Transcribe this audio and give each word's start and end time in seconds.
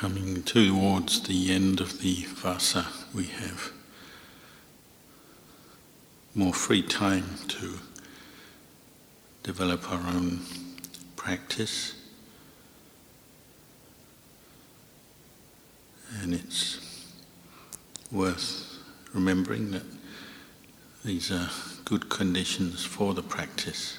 Coming 0.00 0.42
towards 0.44 1.24
the 1.24 1.52
end 1.52 1.78
of 1.78 2.00
the 2.00 2.24
vasa, 2.24 2.86
we 3.14 3.24
have 3.26 3.70
more 6.34 6.54
free 6.54 6.80
time 6.80 7.26
to 7.48 7.74
develop 9.42 9.92
our 9.92 10.00
own 10.08 10.40
practice. 11.16 11.92
And 16.22 16.32
it's 16.32 16.80
worth 18.10 18.78
remembering 19.12 19.72
that 19.72 19.84
these 21.04 21.30
are 21.30 21.50
good 21.84 22.08
conditions 22.08 22.86
for 22.86 23.12
the 23.12 23.22
practice. 23.22 23.98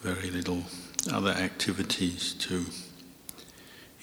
Very 0.00 0.30
little 0.32 0.64
other 1.12 1.30
activities 1.30 2.34
to 2.40 2.64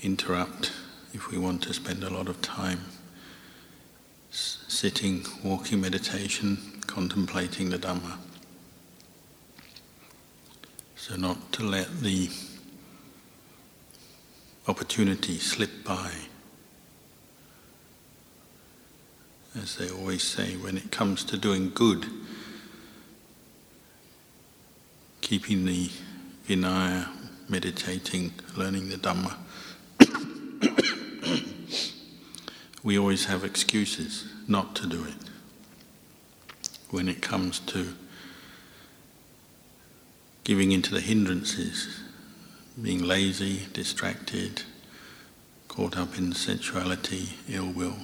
interrupt 0.02 0.72
if 1.14 1.32
we 1.32 1.38
want 1.38 1.64
to 1.64 1.74
spend 1.74 2.04
a 2.04 2.10
lot 2.10 2.28
of 2.28 2.42
time 2.42 2.82
sitting, 4.32 5.26
walking 5.44 5.82
meditation, 5.82 6.58
contemplating 6.88 7.70
the 7.70 7.78
Dhamma. 7.78 8.18
So, 10.96 11.16
not 11.16 11.52
to 11.54 11.64
let 11.64 12.02
the 12.02 12.30
opportunity 14.68 15.40
slip 15.40 15.84
by. 15.84 16.12
As 19.56 19.78
they 19.78 19.90
always 19.90 20.22
say, 20.22 20.56
when 20.58 20.78
it 20.78 20.92
comes 20.92 21.24
to 21.26 21.38
doing 21.38 21.72
good, 21.74 22.06
keeping 25.22 25.66
the 25.66 25.90
Vinaya, 26.48 27.08
meditating, 27.50 28.32
learning 28.56 28.90
the 28.90 28.98
Dhamma, 28.98 29.36
we 32.84 32.98
always 32.98 33.26
have 33.26 33.44
excuses 33.44 34.26
not 34.48 34.76
to 34.76 34.88
do 34.88 35.04
it. 35.04 35.30
When 36.92 37.10
it 37.10 37.22
comes 37.22 37.60
to 37.60 37.94
giving 40.44 40.72
into 40.72 40.94
the 40.94 41.02
hindrances, 41.02 42.02
being 42.82 43.04
lazy, 43.04 43.68
distracted, 43.74 44.64
caught 45.68 45.98
up 45.98 46.18
in 46.18 46.34
sensuality, 46.34 47.30
ill 47.50 47.70
will, 47.70 47.98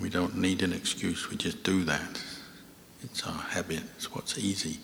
we 0.00 0.08
don't 0.08 0.36
need 0.36 0.62
an 0.62 0.72
excuse, 0.72 1.28
we 1.28 1.36
just 1.36 1.62
do 1.62 1.84
that. 1.84 2.22
It's 3.02 3.26
our 3.26 3.32
habit, 3.32 3.82
it's 3.96 4.14
what's 4.14 4.38
easy. 4.38 4.78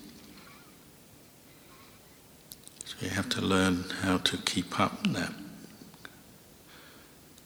So 2.85 2.95
we 3.01 3.07
have 3.07 3.29
to 3.29 3.41
learn 3.41 3.85
how 4.01 4.17
to 4.17 4.37
keep 4.37 4.79
up 4.79 5.07
that 5.07 5.33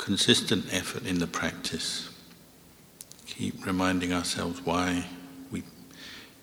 consistent 0.05 0.71
effort 0.71 1.03
in 1.07 1.17
the 1.17 1.25
practice. 1.25 2.09
Keep 3.25 3.65
reminding 3.65 4.13
ourselves 4.13 4.63
why 4.63 5.03
we 5.49 5.63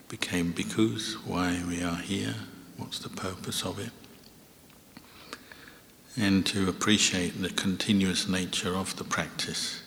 became 0.09 0.53
bhikkhus, 0.53 1.15
why 1.25 1.63
we 1.69 1.81
are 1.81 1.95
here, 1.95 2.35
what's 2.77 2.99
the 2.99 3.09
purpose 3.09 3.65
of 3.65 3.79
it. 3.79 3.93
And 6.17 6.45
to 6.47 6.69
appreciate 6.69 7.41
the 7.41 7.51
continuous 7.51 8.27
nature 8.27 8.75
of 8.75 8.97
the 8.97 9.05
practice. 9.05 9.81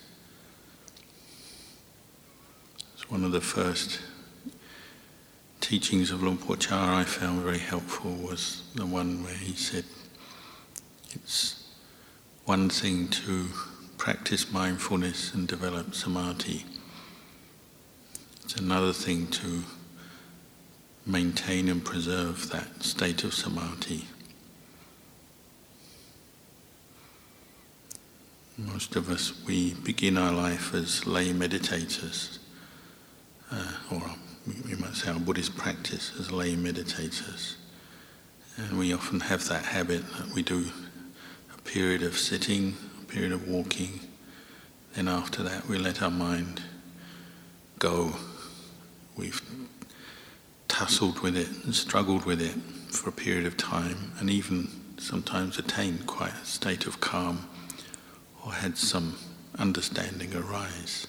It's 2.94 3.10
one 3.10 3.24
of 3.24 3.32
the 3.32 3.42
first 3.42 4.00
teachings 5.60 6.10
of 6.10 6.22
Luang 6.22 6.38
Por 6.38 6.56
Chah 6.56 6.96
I 6.96 7.04
found 7.04 7.42
very 7.42 7.58
helpful 7.58 8.14
was 8.14 8.62
the 8.74 8.86
one 8.86 9.22
where 9.22 9.34
he 9.34 9.52
said, 9.52 9.84
it's 11.12 11.65
one 12.46 12.68
thing 12.68 13.08
to 13.08 13.48
practice 13.98 14.52
mindfulness 14.52 15.34
and 15.34 15.48
develop 15.48 15.92
samadhi. 15.92 16.64
It's 18.44 18.54
another 18.54 18.92
thing 18.92 19.26
to 19.28 19.64
maintain 21.04 21.68
and 21.68 21.84
preserve 21.84 22.48
that 22.50 22.84
state 22.84 23.24
of 23.24 23.34
samadhi. 23.34 24.06
Most 28.56 28.94
of 28.94 29.10
us, 29.10 29.32
we 29.44 29.74
begin 29.74 30.16
our 30.16 30.32
life 30.32 30.72
as 30.72 31.04
lay 31.04 31.32
meditators, 31.32 32.38
uh, 33.50 33.72
or 33.90 34.02
we 34.64 34.76
might 34.76 34.94
say 34.94 35.10
our 35.10 35.18
Buddhist 35.18 35.56
practice 35.56 36.12
as 36.20 36.30
lay 36.30 36.54
meditators. 36.54 37.56
And 38.56 38.78
we 38.78 38.94
often 38.94 39.18
have 39.18 39.46
that 39.48 39.64
habit 39.64 40.04
that 40.16 40.28
we 40.32 40.42
do 40.44 40.66
period 41.66 42.02
of 42.02 42.16
sitting, 42.16 42.76
a 43.02 43.04
period 43.04 43.32
of 43.32 43.48
walking. 43.48 44.00
Then 44.94 45.08
after 45.08 45.42
that, 45.42 45.66
we 45.66 45.76
let 45.76 46.00
our 46.00 46.10
mind 46.10 46.62
go. 47.78 48.14
We've 49.16 49.40
tussled 50.68 51.20
with 51.20 51.36
it 51.36 51.48
and 51.64 51.74
struggled 51.74 52.24
with 52.24 52.40
it 52.40 52.54
for 52.94 53.10
a 53.10 53.12
period 53.12 53.46
of 53.46 53.56
time, 53.56 54.12
and 54.18 54.30
even 54.30 54.68
sometimes 54.98 55.58
attained 55.58 56.06
quite 56.06 56.32
a 56.32 56.46
state 56.46 56.86
of 56.86 57.00
calm 57.00 57.48
or 58.44 58.52
had 58.52 58.78
some 58.78 59.16
understanding 59.58 60.34
arise. 60.34 61.06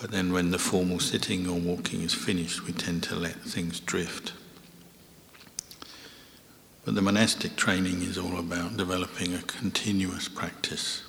But 0.00 0.10
then, 0.10 0.32
when 0.32 0.50
the 0.50 0.58
formal 0.58 1.00
sitting 1.00 1.48
or 1.48 1.58
walking 1.58 2.02
is 2.02 2.14
finished, 2.14 2.66
we 2.66 2.72
tend 2.72 3.02
to 3.04 3.14
let 3.16 3.36
things 3.36 3.80
drift. 3.80 4.32
But 6.90 6.96
the 6.96 7.02
monastic 7.02 7.54
training 7.54 8.02
is 8.02 8.18
all 8.18 8.36
about 8.36 8.76
developing 8.76 9.32
a 9.32 9.42
continuous 9.42 10.26
practice, 10.26 11.04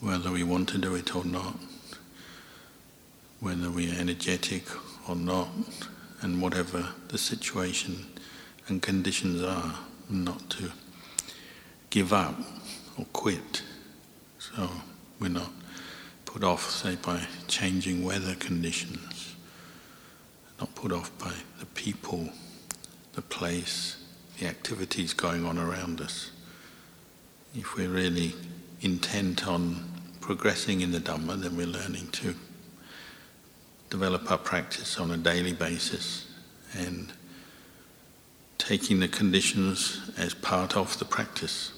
whether 0.00 0.30
we 0.30 0.42
want 0.42 0.70
to 0.70 0.78
do 0.78 0.94
it 0.94 1.14
or 1.14 1.22
not, 1.22 1.58
whether 3.40 3.70
we 3.70 3.90
are 3.90 3.94
energetic 3.94 4.64
or 5.06 5.16
not, 5.16 5.50
and 6.22 6.40
whatever 6.40 6.88
the 7.08 7.18
situation 7.18 8.06
and 8.66 8.80
conditions 8.80 9.42
are, 9.42 9.80
not 10.08 10.48
to 10.48 10.72
give 11.90 12.14
up 12.14 12.34
or 12.96 13.04
quit. 13.12 13.60
So 14.38 14.70
we're 15.20 15.28
not 15.28 15.52
put 16.24 16.42
off, 16.42 16.70
say, 16.70 16.96
by 16.96 17.26
changing 17.48 18.02
weather 18.02 18.34
conditions, 18.34 19.34
not 20.58 20.74
put 20.74 20.90
off 20.90 21.10
by 21.18 21.34
the 21.60 21.66
people, 21.66 22.30
the 23.12 23.20
place 23.20 23.96
the 24.38 24.46
activities 24.46 25.12
going 25.12 25.44
on 25.44 25.58
around 25.58 26.00
us. 26.00 26.30
If 27.54 27.76
we're 27.76 27.88
really 27.88 28.34
intent 28.80 29.46
on 29.46 29.84
progressing 30.20 30.80
in 30.80 30.90
the 30.90 31.00
Dhamma, 31.00 31.40
then 31.40 31.56
we're 31.56 31.66
learning 31.66 32.08
to 32.12 32.34
develop 33.90 34.30
our 34.30 34.38
practice 34.38 34.98
on 34.98 35.10
a 35.10 35.16
daily 35.16 35.52
basis 35.52 36.26
and 36.76 37.12
taking 38.58 39.00
the 39.00 39.08
conditions 39.08 40.10
as 40.16 40.34
part 40.34 40.76
of 40.76 40.98
the 40.98 41.04
practice. 41.04 41.72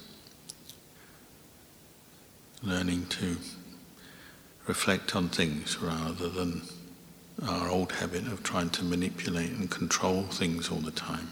Learning 2.63 3.05
to 3.07 3.37
reflect 4.65 5.15
on 5.15 5.29
things 5.29 5.77
rather 5.79 6.27
than 6.27 6.61
our 7.47 7.69
old 7.69 7.91
habit 7.91 8.25
of 8.27 8.41
trying 8.41 8.69
to 8.71 8.83
manipulate 8.83 9.51
and 9.51 9.69
control 9.69 10.23
things 10.23 10.69
all 10.69 10.79
the 10.79 10.91
time. 10.91 11.29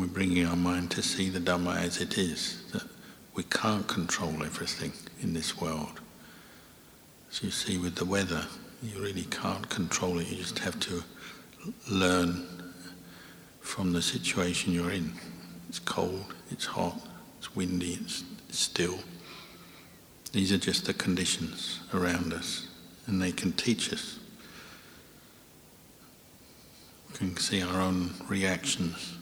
We're 0.00 0.06
bringing 0.06 0.46
our 0.46 0.56
mind 0.56 0.90
to 0.90 1.02
see 1.02 1.28
the 1.28 1.38
Dhamma 1.38 1.76
as 1.76 2.00
it 2.00 2.16
is, 2.16 2.62
that 2.72 2.84
we 3.34 3.42
can't 3.42 3.86
control 3.86 4.42
everything 4.42 4.92
in 5.20 5.34
this 5.34 5.60
world. 5.60 6.00
As 7.30 7.42
you 7.42 7.50
see 7.50 7.76
with 7.76 7.96
the 7.96 8.06
weather, 8.06 8.46
you 8.82 8.98
really 9.02 9.24
can't 9.24 9.68
control 9.68 10.18
it, 10.18 10.28
you 10.28 10.36
just 10.36 10.58
have 10.60 10.80
to 10.80 11.04
learn 11.90 12.46
from 13.60 13.92
the 13.92 14.00
situation 14.00 14.72
you're 14.72 14.90
in. 14.90 15.12
It's 15.68 15.78
cold, 15.78 16.34
it's 16.50 16.64
hot, 16.64 16.98
it's 17.38 17.54
windy, 17.54 17.98
it's 18.00 18.24
still. 18.50 18.98
These 20.32 20.52
are 20.52 20.58
just 20.58 20.86
the 20.86 20.94
conditions 20.94 21.80
around 21.92 22.32
us, 22.32 22.68
and 23.06 23.20
they 23.20 23.32
can 23.32 23.52
teach 23.52 23.92
us. 23.92 24.18
We 27.10 27.18
can 27.18 27.36
see 27.36 27.62
our 27.62 27.78
own 27.78 28.14
reactions 28.26 29.18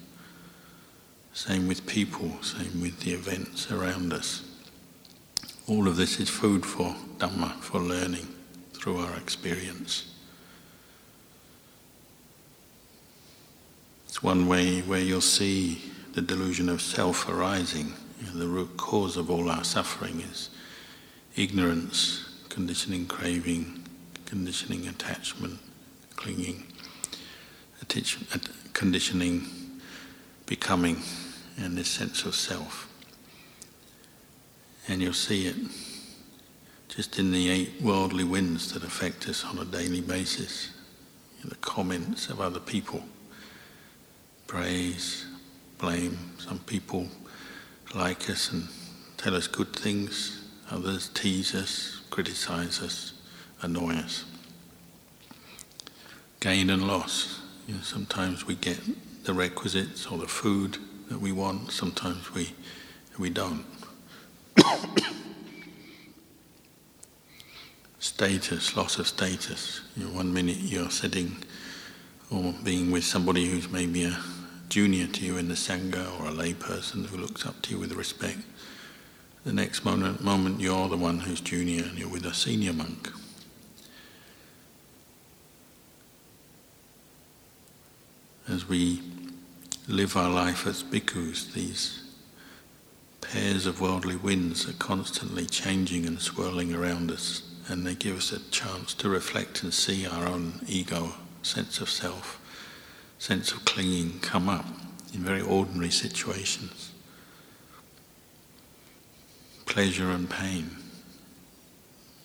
same 1.32 1.68
with 1.68 1.86
people, 1.86 2.30
same 2.42 2.80
with 2.80 3.00
the 3.00 3.12
events 3.12 3.70
around 3.70 4.12
us. 4.12 4.42
All 5.68 5.86
of 5.86 5.96
this 5.96 6.18
is 6.18 6.28
food 6.28 6.66
for 6.66 6.94
Dhamma, 7.18 7.52
for 7.60 7.80
learning 7.80 8.26
through 8.72 8.98
our 8.98 9.16
experience. 9.16 10.12
It's 14.08 14.22
one 14.22 14.48
way 14.48 14.80
where 14.80 15.00
you'll 15.00 15.20
see 15.20 15.80
the 16.14 16.20
delusion 16.20 16.68
of 16.68 16.82
self 16.82 17.28
arising. 17.28 17.92
You 18.20 18.26
know, 18.26 18.38
the 18.38 18.48
root 18.48 18.76
cause 18.76 19.16
of 19.16 19.30
all 19.30 19.48
our 19.48 19.64
suffering 19.64 20.20
is 20.20 20.50
ignorance, 21.36 22.28
conditioning 22.48 23.06
craving, 23.06 23.84
conditioning 24.26 24.88
attachment, 24.88 25.58
clinging, 26.16 26.66
conditioning 28.72 29.46
becoming 30.50 30.96
and 31.58 31.78
this 31.78 31.88
sense 31.88 32.24
of 32.24 32.34
self. 32.34 32.88
And 34.88 35.00
you'll 35.00 35.12
see 35.12 35.46
it 35.46 35.54
just 36.88 37.20
in 37.20 37.30
the 37.30 37.48
eight 37.48 37.80
worldly 37.80 38.24
winds 38.24 38.72
that 38.72 38.82
affect 38.82 39.28
us 39.28 39.44
on 39.44 39.58
a 39.58 39.64
daily 39.64 40.00
basis, 40.00 40.72
in 41.44 41.48
the 41.48 41.54
comments 41.56 42.28
of 42.28 42.40
other 42.40 42.58
people, 42.58 43.04
praise, 44.48 45.24
blame. 45.78 46.18
Some 46.38 46.58
people 46.58 47.06
like 47.94 48.28
us 48.28 48.50
and 48.50 48.66
tell 49.18 49.36
us 49.36 49.46
good 49.46 49.72
things, 49.72 50.50
others 50.68 51.10
tease 51.14 51.54
us, 51.54 52.00
criticize 52.10 52.82
us, 52.82 53.12
annoy 53.62 53.94
us. 53.94 54.24
Gain 56.40 56.70
and 56.70 56.88
loss. 56.88 57.40
You 57.68 57.74
know, 57.74 57.82
sometimes 57.82 58.48
we 58.48 58.56
get 58.56 58.80
the 59.30 59.36
requisites 59.36 60.06
or 60.08 60.18
the 60.18 60.26
food 60.26 60.76
that 61.08 61.20
we 61.20 61.30
want, 61.30 61.70
sometimes 61.70 62.34
we, 62.34 62.52
we 63.16 63.30
don't. 63.30 63.64
status, 68.00 68.76
loss 68.76 68.98
of 68.98 69.06
status. 69.06 69.82
You 69.96 70.06
know, 70.06 70.10
one 70.10 70.34
minute 70.34 70.56
you're 70.56 70.90
sitting 70.90 71.36
or 72.28 72.52
being 72.64 72.90
with 72.90 73.04
somebody 73.04 73.46
who's 73.46 73.70
maybe 73.70 74.02
a 74.02 74.18
junior 74.68 75.06
to 75.06 75.24
you 75.24 75.36
in 75.36 75.46
the 75.46 75.54
Sangha 75.54 76.18
or 76.18 76.26
a 76.26 76.32
layperson 76.32 77.06
who 77.06 77.16
looks 77.16 77.46
up 77.46 77.62
to 77.62 77.70
you 77.70 77.78
with 77.78 77.92
respect. 77.92 78.40
The 79.44 79.52
next 79.52 79.84
moment, 79.84 80.24
moment 80.24 80.58
you're 80.58 80.88
the 80.88 80.96
one 80.96 81.20
who's 81.20 81.40
junior 81.40 81.84
and 81.84 81.96
you're 81.96 82.08
with 82.08 82.26
a 82.26 82.34
senior 82.34 82.72
monk. 82.72 83.12
As 88.48 88.68
we 88.68 89.02
live 89.90 90.16
our 90.16 90.30
life 90.30 90.68
as 90.68 90.84
bhikkhus, 90.84 91.52
these 91.52 92.04
pairs 93.20 93.66
of 93.66 93.80
worldly 93.80 94.14
winds 94.14 94.68
are 94.68 94.74
constantly 94.74 95.44
changing 95.44 96.06
and 96.06 96.20
swirling 96.20 96.72
around 96.72 97.10
us, 97.10 97.42
and 97.68 97.84
they 97.84 97.96
give 97.96 98.16
us 98.16 98.30
a 98.30 98.50
chance 98.50 98.94
to 98.94 99.08
reflect 99.08 99.64
and 99.64 99.74
see 99.74 100.06
our 100.06 100.26
own 100.26 100.60
ego, 100.68 101.12
sense 101.42 101.80
of 101.80 101.90
self, 101.90 102.40
sense 103.18 103.50
of 103.50 103.64
clinging 103.64 104.20
come 104.20 104.48
up 104.48 104.66
in 105.12 105.20
very 105.24 105.40
ordinary 105.40 105.90
situations. 105.90 106.92
Pleasure 109.66 110.10
and 110.10 110.30
pain. 110.30 110.70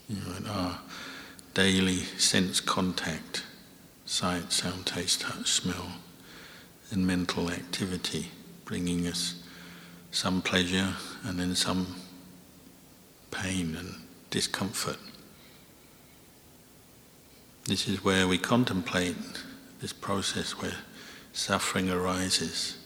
You 0.08 0.18
know, 0.18 0.38
in 0.38 0.46
our 0.46 0.80
daily 1.56 1.98
sense 2.20 2.60
contact, 2.60 3.44
sight, 4.06 4.52
sound, 4.52 4.86
taste, 4.86 5.22
touch, 5.22 5.50
smell, 5.50 5.94
and 6.92 7.06
mental 7.06 7.50
activity, 7.50 8.32
bringing 8.64 9.08
us 9.08 9.44
some 10.12 10.42
pleasure 10.42 10.94
and 11.24 11.40
then 11.40 11.56
some 11.56 11.96
pain 13.32 13.76
and 13.76 13.96
discomfort. 14.30 14.98
This 17.66 17.88
is 17.88 18.04
where 18.04 18.28
we 18.28 18.38
contemplate 18.38 19.16
this 19.82 19.92
process 19.92 20.52
where 20.52 20.78
suffering 21.34 21.90
arises. 21.90 22.78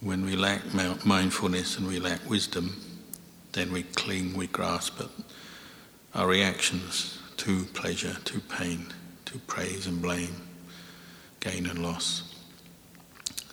When 0.00 0.24
we 0.24 0.36
lack 0.36 0.62
mindfulness 1.04 1.78
and 1.78 1.86
we 1.86 1.98
lack 1.98 2.28
wisdom, 2.28 2.76
then 3.52 3.72
we 3.72 3.84
cling, 3.84 4.36
we 4.36 4.48
grasp 4.48 5.00
at 5.00 5.08
our 6.14 6.26
reactions 6.26 7.18
to 7.38 7.64
pleasure, 7.66 8.16
to 8.24 8.40
pain, 8.40 8.86
to 9.26 9.38
praise 9.40 9.86
and 9.86 10.02
blame, 10.02 10.34
gain 11.40 11.66
and 11.66 11.82
loss. 11.82 12.27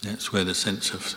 That's 0.06 0.32
where 0.32 0.44
the 0.44 0.54
sense 0.54 0.94
of 0.94 1.16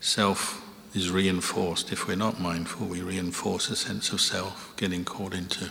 self 0.00 0.66
is 0.94 1.10
reinforced. 1.10 1.92
If 1.92 2.08
we're 2.08 2.16
not 2.16 2.40
mindful, 2.40 2.86
we 2.86 3.02
reinforce 3.02 3.68
a 3.68 3.76
sense 3.76 4.12
of 4.12 4.20
self, 4.20 4.74
getting 4.78 5.04
caught 5.04 5.34
into 5.34 5.70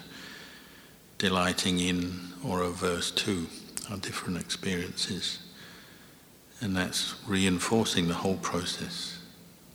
delighting 1.18 1.80
in 1.80 2.20
or 2.46 2.62
averse 2.62 3.10
to 3.12 3.48
our 3.90 3.98
different 3.98 4.40
experiences. 4.40 5.40
And 6.62 6.76
that's 6.76 7.16
reinforcing 7.28 8.08
the 8.08 8.14
whole 8.14 8.38
process. 8.38 9.18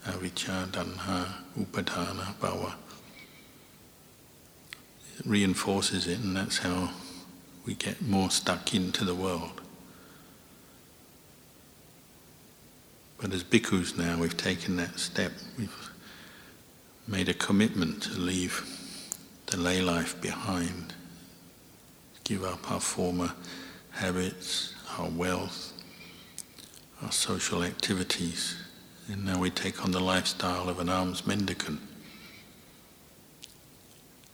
Avijja, 0.06 0.68
Tanha, 0.68 1.26
Upadana, 1.58 2.34
Bhava. 2.36 2.74
It 5.18 5.26
reinforces 5.26 6.06
it, 6.06 6.20
and 6.20 6.36
that's 6.36 6.58
how 6.58 6.90
we 7.66 7.74
get 7.74 8.02
more 8.02 8.30
stuck 8.30 8.72
into 8.72 9.04
the 9.04 9.16
world. 9.16 9.62
But 13.24 13.32
as 13.32 13.42
bhikkhus 13.42 13.96
now, 13.96 14.18
we've 14.18 14.36
taken 14.36 14.76
that 14.76 14.98
step. 14.98 15.32
We've 15.58 15.90
made 17.08 17.30
a 17.30 17.32
commitment 17.32 18.02
to 18.02 18.18
leave 18.20 18.62
the 19.46 19.56
lay 19.56 19.80
life 19.80 20.20
behind, 20.20 20.92
give 22.24 22.44
up 22.44 22.70
our 22.70 22.80
former 22.80 23.32
habits, 23.92 24.74
our 24.98 25.08
wealth, 25.08 25.72
our 27.02 27.10
social 27.10 27.62
activities, 27.62 28.56
and 29.10 29.24
now 29.24 29.38
we 29.38 29.48
take 29.48 29.82
on 29.82 29.90
the 29.90 30.00
lifestyle 30.00 30.68
of 30.68 30.78
an 30.78 30.90
alms 30.90 31.26
mendicant. 31.26 31.80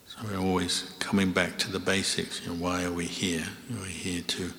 So 0.05 0.17
we're 0.25 0.37
always 0.37 0.93
coming 0.99 1.31
back 1.31 1.57
to 1.59 1.71
the 1.71 1.79
basics. 1.79 2.41
You 2.41 2.49
know, 2.49 2.55
why 2.55 2.83
are 2.83 2.91
we 2.91 3.05
here? 3.05 3.47
We're 3.69 3.85
here 3.85 4.21
to 4.21 4.51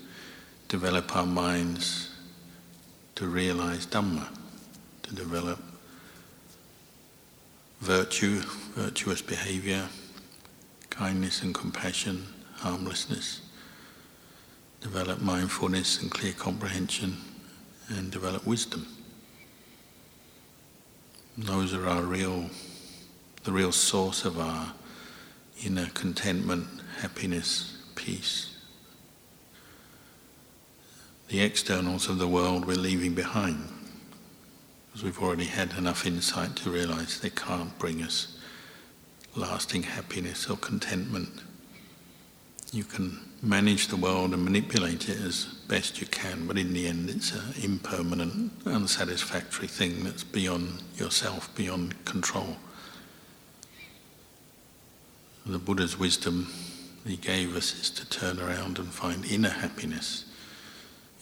develop 0.68 1.14
our 1.14 1.26
minds 1.26 2.11
to 3.14 3.26
realize 3.26 3.86
Dhamma, 3.86 4.28
to 5.02 5.14
develop 5.14 5.58
virtue, 7.80 8.40
virtuous 8.74 9.20
behavior, 9.20 9.88
kindness 10.90 11.42
and 11.42 11.54
compassion, 11.54 12.26
harmlessness, 12.56 13.42
develop 14.80 15.20
mindfulness 15.20 16.00
and 16.00 16.10
clear 16.10 16.32
comprehension, 16.32 17.16
and 17.88 18.10
develop 18.10 18.46
wisdom. 18.46 18.86
Those 21.36 21.74
are 21.74 21.88
our 21.88 22.02
real, 22.02 22.50
the 23.44 23.52
real 23.52 23.72
source 23.72 24.24
of 24.24 24.38
our 24.38 24.72
inner 25.64 25.86
contentment, 25.94 26.66
happiness, 27.00 27.78
peace. 27.94 28.51
The 31.32 31.40
externals 31.40 32.10
of 32.10 32.18
the 32.18 32.28
world 32.28 32.66
we're 32.66 32.74
leaving 32.76 33.14
behind 33.14 33.66
because 34.84 35.02
we've 35.02 35.22
already 35.22 35.46
had 35.46 35.72
enough 35.78 36.04
insight 36.04 36.56
to 36.56 36.70
realize 36.70 37.20
they 37.20 37.30
can't 37.30 37.78
bring 37.78 38.02
us 38.02 38.36
lasting 39.34 39.84
happiness 39.84 40.50
or 40.50 40.58
contentment. 40.58 41.30
You 42.70 42.84
can 42.84 43.18
manage 43.40 43.88
the 43.88 43.96
world 43.96 44.34
and 44.34 44.44
manipulate 44.44 45.08
it 45.08 45.18
as 45.22 45.46
best 45.68 46.02
you 46.02 46.06
can, 46.06 46.46
but 46.46 46.58
in 46.58 46.74
the 46.74 46.86
end, 46.86 47.08
it's 47.08 47.32
an 47.32 47.54
impermanent, 47.62 48.52
unsatisfactory 48.66 49.68
thing 49.68 50.04
that's 50.04 50.24
beyond 50.24 50.82
yourself, 50.98 51.48
beyond 51.54 52.04
control. 52.04 52.58
The 55.46 55.58
Buddha's 55.58 55.98
wisdom 55.98 56.52
he 57.06 57.16
gave 57.16 57.56
us 57.56 57.72
is 57.80 57.88
to 57.88 58.06
turn 58.10 58.38
around 58.38 58.78
and 58.78 58.88
find 58.88 59.24
inner 59.24 59.48
happiness. 59.48 60.26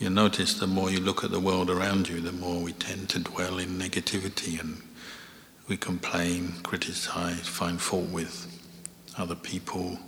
You'll 0.01 0.13
notice 0.13 0.55
the 0.55 0.67
more 0.67 0.91
you 0.91 0.99
look 0.99 1.25
at 1.25 1.31
the 1.31 1.39
world 1.39 1.69
around 1.69 2.09
you, 2.09 2.23
the 2.23 2.33
more 2.33 2.59
we 2.63 2.73
tend 2.73 3.11
to 3.11 3.19
dwell 3.19 3.59
in 3.59 3.79
negativity 3.79 4.59
and 4.59 4.81
we 5.69 5.77
complain, 5.77 6.55
criticize, 6.63 7.47
find 7.47 7.79
fault 7.79 8.09
with 8.09 8.47
other 9.19 9.35
people, 9.35 9.99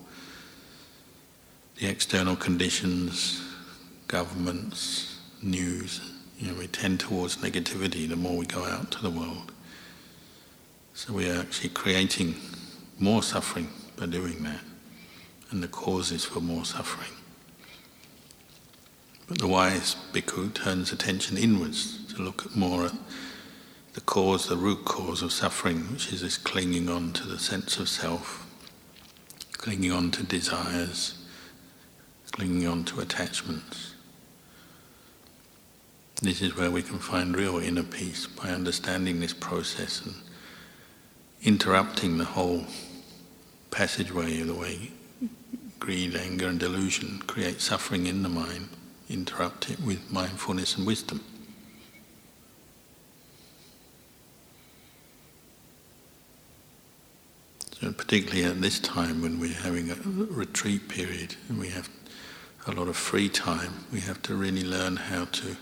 the 1.78 1.88
external 1.88 2.36
conditions, 2.36 3.42
governments, 4.08 5.18
news. 5.42 6.00
You 6.38 6.52
know, 6.52 6.58
we 6.58 6.68
tend 6.68 6.98
towards 6.98 7.36
negativity 7.36 8.08
the 8.08 8.16
more 8.16 8.38
we 8.38 8.46
go 8.46 8.64
out 8.64 8.90
to 8.92 9.02
the 9.02 9.10
world. 9.10 9.52
So 10.94 11.12
we 11.12 11.30
are 11.30 11.38
actually 11.40 11.68
creating 11.68 12.36
more 12.98 13.22
suffering 13.22 13.68
by 13.96 14.06
doing 14.06 14.42
that, 14.44 14.60
and 15.50 15.62
the 15.62 15.68
causes 15.68 16.24
for 16.24 16.40
more 16.40 16.64
suffering. 16.64 17.12
But 19.32 19.38
the 19.38 19.48
wise 19.48 19.96
bhikkhu 20.12 20.52
turns 20.52 20.92
attention 20.92 21.38
inwards 21.38 22.04
to 22.12 22.20
look 22.20 22.54
more 22.54 22.84
at 22.84 22.92
the 23.94 24.02
cause, 24.02 24.46
the 24.46 24.58
root 24.58 24.84
cause 24.84 25.22
of 25.22 25.32
suffering, 25.32 25.90
which 25.90 26.12
is 26.12 26.20
this 26.20 26.36
clinging 26.36 26.90
on 26.90 27.14
to 27.14 27.26
the 27.26 27.38
sense 27.38 27.78
of 27.78 27.88
self, 27.88 28.46
clinging 29.52 29.90
on 29.90 30.10
to 30.10 30.22
desires, 30.22 31.14
clinging 32.32 32.66
on 32.66 32.84
to 32.84 33.00
attachments. 33.00 33.94
This 36.20 36.42
is 36.42 36.54
where 36.54 36.70
we 36.70 36.82
can 36.82 36.98
find 36.98 37.34
real 37.34 37.56
inner 37.58 37.84
peace 37.84 38.26
by 38.26 38.50
understanding 38.50 39.20
this 39.20 39.32
process 39.32 40.04
and 40.04 40.14
interrupting 41.42 42.18
the 42.18 42.26
whole 42.26 42.66
passageway 43.70 44.42
of 44.42 44.48
the 44.48 44.54
way 44.54 44.90
greed, 45.78 46.14
anger, 46.16 46.48
and 46.48 46.60
delusion 46.60 47.22
create 47.26 47.62
suffering 47.62 48.06
in 48.06 48.22
the 48.22 48.28
mind 48.28 48.68
interrupt 49.08 49.70
it 49.70 49.80
with 49.80 50.10
mindfulness 50.10 50.76
and 50.76 50.86
wisdom. 50.86 51.22
So 57.80 57.92
particularly 57.92 58.44
at 58.44 58.60
this 58.60 58.78
time 58.78 59.22
when 59.22 59.40
we're 59.40 59.52
having 59.52 59.90
a 59.90 59.96
retreat 59.96 60.88
period 60.88 61.34
and 61.48 61.58
we 61.58 61.68
have 61.70 61.88
a 62.66 62.72
lot 62.72 62.86
of 62.86 62.96
free 62.96 63.28
time, 63.28 63.72
we 63.92 63.98
have 64.00 64.22
to 64.22 64.36
really 64.36 64.62
learn 64.62 64.96
how 64.96 65.24
to 65.24 65.56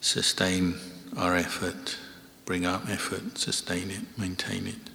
sustain 0.00 0.76
our 1.18 1.36
effort, 1.36 1.98
bring 2.46 2.64
up 2.64 2.88
effort, 2.88 3.36
sustain 3.36 3.90
it, 3.90 4.00
maintain 4.18 4.66
it. 4.66 4.90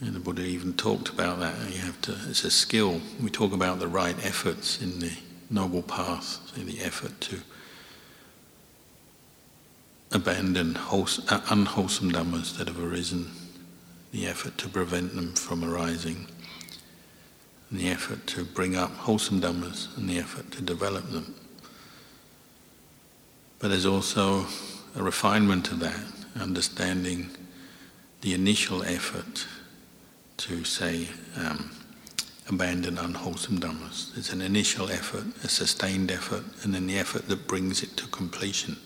And 0.00 0.14
the 0.14 0.20
Buddha 0.20 0.42
even 0.42 0.74
talked 0.74 1.08
about 1.08 1.38
that. 1.38 1.54
You 1.70 1.78
have 1.82 2.00
to, 2.02 2.16
it's 2.28 2.44
a 2.44 2.50
skill. 2.50 3.00
We 3.22 3.30
talk 3.30 3.52
about 3.52 3.78
the 3.78 3.88
right 3.88 4.16
efforts 4.26 4.82
in 4.82 4.98
the 4.98 5.12
noble 5.50 5.82
path, 5.82 6.40
say 6.54 6.62
the 6.62 6.80
effort 6.82 7.20
to 7.22 7.40
abandon 10.12 10.76
uh, 10.76 11.40
unwholesome 11.50 12.12
dhammas 12.12 12.56
that 12.56 12.68
have 12.68 12.80
arisen, 12.80 13.30
the 14.12 14.26
effort 14.26 14.56
to 14.58 14.68
prevent 14.68 15.14
them 15.14 15.34
from 15.34 15.64
arising, 15.64 16.26
the 17.70 17.88
effort 17.88 18.26
to 18.26 18.44
bring 18.44 18.76
up 18.76 18.90
wholesome 18.92 19.40
dhammas, 19.40 19.96
and 19.96 20.08
the 20.08 20.18
effort 20.18 20.50
to 20.52 20.62
develop 20.62 21.10
them. 21.10 21.34
But 23.58 23.68
there's 23.68 23.86
also 23.86 24.46
a 24.94 25.02
refinement 25.02 25.70
of 25.72 25.80
that, 25.80 26.00
understanding 26.40 27.30
the 28.20 28.34
initial 28.34 28.82
effort 28.82 29.46
to 30.38 30.64
say 30.64 31.08
um, 31.36 31.70
abandon 32.48 32.98
unwholesome 32.98 33.58
dhammas. 33.58 34.16
It's 34.16 34.32
an 34.32 34.40
initial 34.40 34.90
effort, 34.90 35.24
a 35.42 35.48
sustained 35.48 36.10
effort, 36.10 36.44
and 36.62 36.74
then 36.74 36.86
the 36.86 36.98
effort 36.98 37.28
that 37.28 37.46
brings 37.46 37.82
it 37.82 37.96
to 37.96 38.06
completion. 38.08 38.76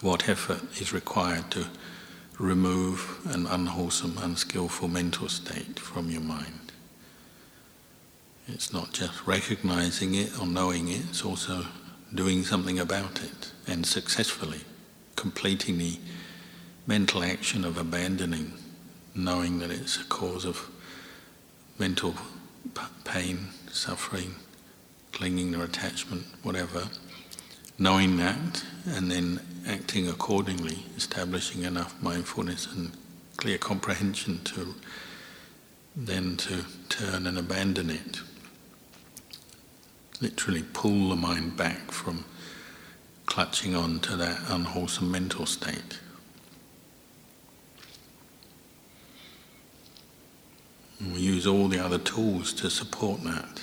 What 0.00 0.28
effort 0.28 0.62
is 0.80 0.92
required 0.92 1.50
to 1.52 1.66
remove 2.38 3.20
an 3.26 3.46
unwholesome, 3.46 4.18
unskillful 4.18 4.88
mental 4.88 5.28
state 5.28 5.78
from 5.78 6.10
your 6.10 6.20
mind? 6.20 6.72
It's 8.48 8.72
not 8.72 8.92
just 8.92 9.26
recognizing 9.26 10.14
it 10.14 10.38
or 10.38 10.46
knowing 10.46 10.88
it, 10.88 11.02
it's 11.08 11.24
also 11.24 11.66
doing 12.14 12.44
something 12.44 12.78
about 12.78 13.22
it 13.22 13.52
and 13.66 13.86
successfully 13.86 14.60
completing 15.16 15.78
the 15.78 15.98
mental 16.86 17.22
action 17.22 17.64
of 17.64 17.78
abandoning, 17.78 18.52
knowing 19.14 19.58
that 19.60 19.70
it's 19.70 19.98
a 19.98 20.04
cause 20.04 20.44
of 20.44 20.68
mental 21.78 22.14
pain, 23.04 23.48
suffering, 23.70 24.34
clinging 25.12 25.54
or 25.54 25.64
attachment, 25.64 26.24
whatever, 26.42 26.88
knowing 27.78 28.16
that 28.16 28.64
and 28.86 29.10
then 29.10 29.40
acting 29.66 30.08
accordingly, 30.08 30.84
establishing 30.96 31.64
enough 31.64 32.00
mindfulness 32.02 32.66
and 32.66 32.92
clear 33.36 33.58
comprehension 33.58 34.40
to 34.44 34.74
then 35.96 36.36
to 36.36 36.64
turn 36.88 37.26
and 37.26 37.38
abandon 37.38 37.88
it. 37.88 38.20
Literally 40.20 40.64
pull 40.72 41.10
the 41.10 41.16
mind 41.16 41.56
back 41.56 41.92
from 41.92 42.24
clutching 43.26 43.74
on 43.76 44.00
to 44.00 44.16
that 44.16 44.40
unwholesome 44.48 45.10
mental 45.10 45.46
state. 45.46 46.00
We 51.12 51.20
use 51.20 51.46
all 51.46 51.68
the 51.68 51.78
other 51.78 51.98
tools 51.98 52.52
to 52.54 52.70
support 52.70 53.22
that 53.24 53.62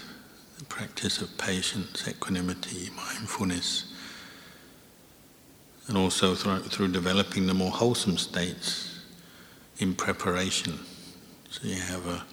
the 0.58 0.66
practice 0.66 1.22
of 1.22 1.38
patience, 1.38 2.08
equanimity, 2.08 2.90
mindfulness, 2.96 3.92
and 5.88 5.98
also 5.98 6.36
through, 6.36 6.60
through 6.60 6.90
developing 6.90 7.48
the 7.48 7.54
more 7.54 7.72
wholesome 7.72 8.18
states 8.18 9.00
in 9.80 9.96
preparation. 9.96 10.80
So 11.50 11.68
you 11.68 11.82
have 11.82 12.06
a 12.08 12.24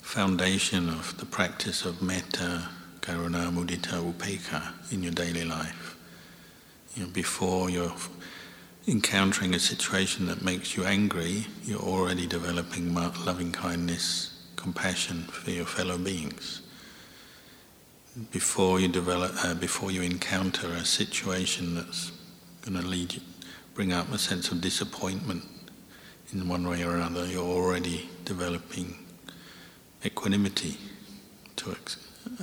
foundation 0.00 0.88
of 0.88 1.16
the 1.18 1.26
practice 1.26 1.84
of 1.84 2.00
metta, 2.00 2.68
karuna, 3.00 3.52
mudita, 3.52 4.00
upekkha 4.12 4.92
in 4.92 5.02
your 5.02 5.12
daily 5.12 5.44
life. 5.44 5.96
You 6.94 7.04
know, 7.04 7.10
before 7.10 7.68
you're 7.68 7.94
encountering 8.86 9.54
a 9.54 9.58
situation 9.58 10.26
that 10.26 10.42
makes 10.42 10.76
you 10.76 10.84
angry, 10.84 11.46
you're 11.64 11.80
already 11.80 12.26
developing 12.26 12.94
loving 12.94 13.50
kindness, 13.50 14.42
compassion 14.56 15.22
for 15.22 15.50
your 15.50 15.64
fellow 15.64 15.96
beings. 15.96 16.60
Before 18.30 18.78
you 18.78 18.88
develop, 18.88 19.32
uh, 19.42 19.54
before 19.54 19.90
you 19.90 20.02
encounter 20.02 20.68
a 20.68 20.84
situation 20.84 21.74
that's 21.74 22.12
going 22.62 22.80
to 22.80 22.86
lead 22.86 23.14
you, 23.14 23.20
bring 23.74 23.92
up 23.92 24.12
a 24.12 24.18
sense 24.18 24.52
of 24.52 24.60
disappointment 24.60 25.44
in 26.32 26.46
one 26.48 26.68
way 26.68 26.84
or 26.84 26.96
another, 26.96 27.26
you're 27.26 27.42
already 27.42 28.08
developing 28.24 28.98
equanimity 30.04 30.76
to 31.56 31.74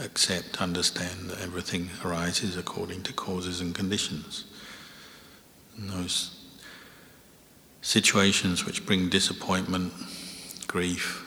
accept, 0.03 0.61
understand 0.61 1.29
that 1.29 1.41
everything 1.41 1.89
arises 2.03 2.57
according 2.57 3.03
to 3.03 3.13
causes 3.13 3.61
and 3.61 3.75
conditions. 3.75 4.45
Those 5.87 6.37
situations 7.81 8.65
which 8.65 8.85
bring 8.85 9.09
disappointment, 9.09 9.93
grief, 10.67 11.25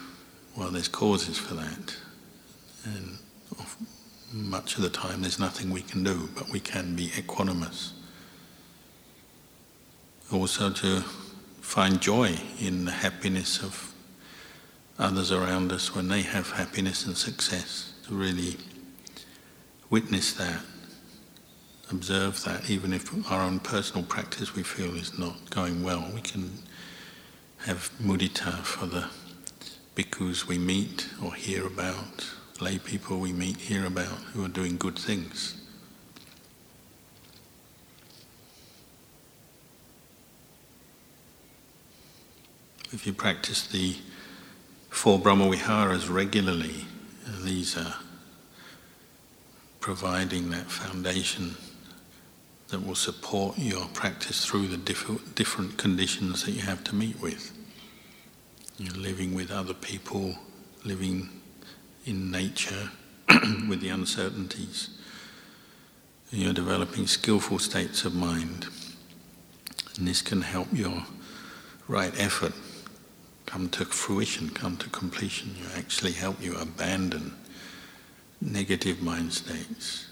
well, 0.56 0.70
there's 0.70 0.88
causes 0.88 1.38
for 1.38 1.54
that. 1.54 1.96
And 2.84 3.18
much 4.32 4.76
of 4.76 4.82
the 4.82 4.90
time, 4.90 5.23
there's 5.23 5.38
nothing 5.38 5.70
we 5.70 5.82
can 5.82 6.04
do, 6.04 6.28
but 6.34 6.49
we 6.50 6.61
can 6.61 6.94
be 6.94 7.08
equanimous. 7.08 7.92
Also, 10.32 10.70
to 10.70 11.00
find 11.61 12.00
joy 12.00 12.37
in 12.61 12.84
the 12.84 12.92
happiness 12.92 13.62
of 13.62 13.92
others 14.99 15.32
around 15.32 15.73
us 15.73 15.94
when 15.94 16.08
they 16.08 16.23
have 16.23 16.50
happiness 16.52 17.06
and 17.06 17.16
success, 17.16 17.92
to 18.06 18.14
really 18.14 18.56
witness 19.90 20.32
that 20.34 20.61
observe 21.95 22.43
that, 22.43 22.69
even 22.69 22.93
if 22.93 23.31
our 23.31 23.43
own 23.43 23.61
personal 23.61 24.05
practice 24.05 24.55
we 24.55 24.63
feel 24.63 24.97
is 24.97 25.17
not 25.19 25.49
going 25.51 25.83
well, 25.83 26.11
we 26.13 26.21
can 26.21 26.51
have 27.59 27.91
mudita 28.03 28.53
for 28.65 28.87
the 28.87 29.09
bhikkhus 29.95 30.47
we 30.47 30.59
meet 30.59 31.09
or 31.25 31.35
hear 31.35 31.65
about, 31.67 32.27
lay 32.61 32.79
people 32.79 33.19
we 33.19 33.33
meet, 33.33 33.57
hear 33.57 33.87
about 33.87 34.19
who 34.33 34.45
are 34.45 34.49
doing 34.49 34.77
good 34.77 34.99
things. 34.99 35.61
If 42.93 43.07
you 43.07 43.13
practice 43.13 43.67
the 43.67 43.97
four 44.91 45.19
Brahmaviharas 45.19 46.13
regularly, 46.13 46.87
uh, 47.27 47.45
these 47.45 47.77
are 47.77 47.95
providing 49.81 50.51
that 50.51 50.71
foundation 50.71 51.55
that 52.68 52.85
will 52.85 52.94
support 52.94 53.59
your 53.59 53.87
practice 53.88 54.44
through 54.44 54.68
the 54.68 54.76
diff- 54.76 55.35
different 55.35 55.76
conditions 55.76 56.44
that 56.44 56.52
you 56.52 56.62
have 56.62 56.83
to 56.85 56.94
meet 56.94 57.21
with. 57.21 57.52
You're 58.78 58.94
living 58.94 59.35
with 59.35 59.50
other 59.50 59.75
people, 59.75 60.37
living 60.85 61.28
in 62.06 62.30
nature 62.30 62.90
with 63.68 63.80
the 63.80 63.90
uncertainties. 63.90 64.90
You're 66.30 66.52
developing 66.52 67.06
skillful 67.06 67.59
states 67.59 68.04
of 68.04 68.14
mind. 68.14 68.66
And 69.97 70.09
this 70.09 70.23
can 70.23 70.42
help 70.42 70.68
your 70.73 71.04
right 71.87 72.12
effort 72.18 72.52
come 73.47 73.68
to 73.68 73.85
fruition, 73.85 74.49
come 74.50 74.76
to 74.78 74.88
completion. 74.88 75.54
You 75.56 75.66
actually 75.76 76.12
help 76.12 76.42
you 76.42 76.56
abandon 76.56 77.37
negative 78.40 79.00
mind 79.00 79.33
states 79.33 80.09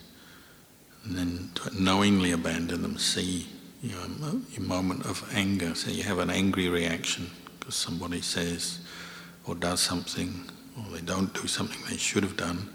and 1.04 1.16
then 1.16 1.50
knowingly 1.78 2.32
abandon 2.32 2.82
them, 2.82 2.98
see 2.98 3.48
you 3.82 3.90
know, 4.20 4.40
a 4.56 4.60
moment 4.60 5.04
of 5.06 5.28
anger. 5.34 5.74
So 5.74 5.90
you 5.90 6.04
have 6.04 6.18
an 6.18 6.30
angry 6.30 6.68
reaction 6.68 7.30
because 7.58 7.74
somebody 7.74 8.20
says 8.20 8.78
or 9.44 9.56
does 9.56 9.80
something, 9.80 10.44
or 10.78 10.96
they 10.96 11.04
don't 11.04 11.34
do 11.34 11.48
something 11.48 11.80
they 11.90 11.96
should 11.96 12.22
have 12.22 12.36
done. 12.36 12.68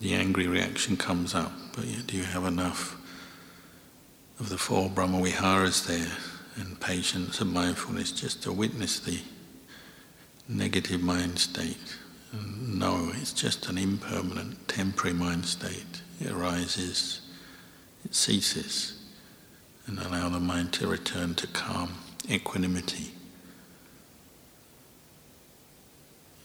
The 0.00 0.14
angry 0.14 0.46
reaction 0.46 0.96
comes 0.96 1.34
up, 1.34 1.52
but 1.74 1.86
do 2.06 2.16
you 2.16 2.24
have 2.24 2.44
enough 2.44 2.98
of 4.38 4.50
the 4.50 4.58
four 4.58 4.90
Brahmaviharas 4.90 5.86
there 5.86 6.12
and 6.56 6.78
patience 6.80 7.40
and 7.40 7.52
mindfulness 7.52 8.12
just 8.12 8.42
to 8.42 8.52
witness 8.52 9.00
the 9.00 9.20
negative 10.48 11.02
mind 11.02 11.38
state? 11.38 11.96
No, 12.34 13.10
it's 13.14 13.32
just 13.32 13.68
an 13.68 13.78
impermanent, 13.78 14.68
temporary 14.68 15.16
mind 15.16 15.46
state 15.46 16.02
it 16.24 16.30
arises, 16.30 17.20
it 18.04 18.14
ceases, 18.14 19.02
and 19.86 19.98
allow 19.98 20.28
the 20.28 20.40
mind 20.40 20.72
to 20.74 20.86
return 20.86 21.34
to 21.34 21.46
calm 21.48 21.94
equanimity. 22.30 23.12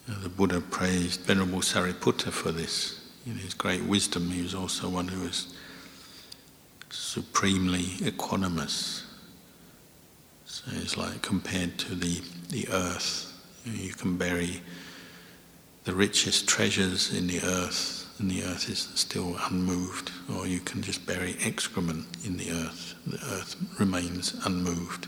the 0.08 0.30
Buddha 0.30 0.62
praised 0.62 1.22
Venerable 1.22 1.60
Sariputta 1.60 2.32
for 2.32 2.52
this. 2.52 3.02
In 3.26 3.36
his 3.36 3.54
great 3.54 3.84
wisdom, 3.84 4.32
he 4.32 4.42
was 4.42 4.56
also 4.56 4.88
one 4.88 5.10
who 5.10 5.22
was 5.22 5.54
supremely 6.90 7.84
equanimous, 8.00 9.04
So 10.46 10.64
it's 10.76 10.96
like 10.96 11.22
compared 11.22 11.78
to 11.80 11.96
the, 11.96 12.22
the 12.50 12.70
earth, 12.70 13.34
you 13.66 13.94
can 13.94 14.18
bury 14.18 14.62
the 15.84 15.94
richest 15.94 16.48
treasures 16.48 17.14
in 17.14 17.28
the 17.28 17.42
earth, 17.42 18.07
and 18.20 18.32
the 18.32 18.44
earth 18.44 18.70
is 18.70 18.90
still 18.96 19.38
unmoved, 19.50 20.12
or 20.36 20.48
you 20.48 20.60
can 20.60 20.82
just 20.82 21.06
bury 21.06 21.36
excrement 21.44 22.06
in 22.26 22.38
the 22.38 22.52
earth, 22.52 22.96
the 23.06 23.18
earth 23.36 23.56
remains 23.80 24.34
unmoved. 24.46 25.08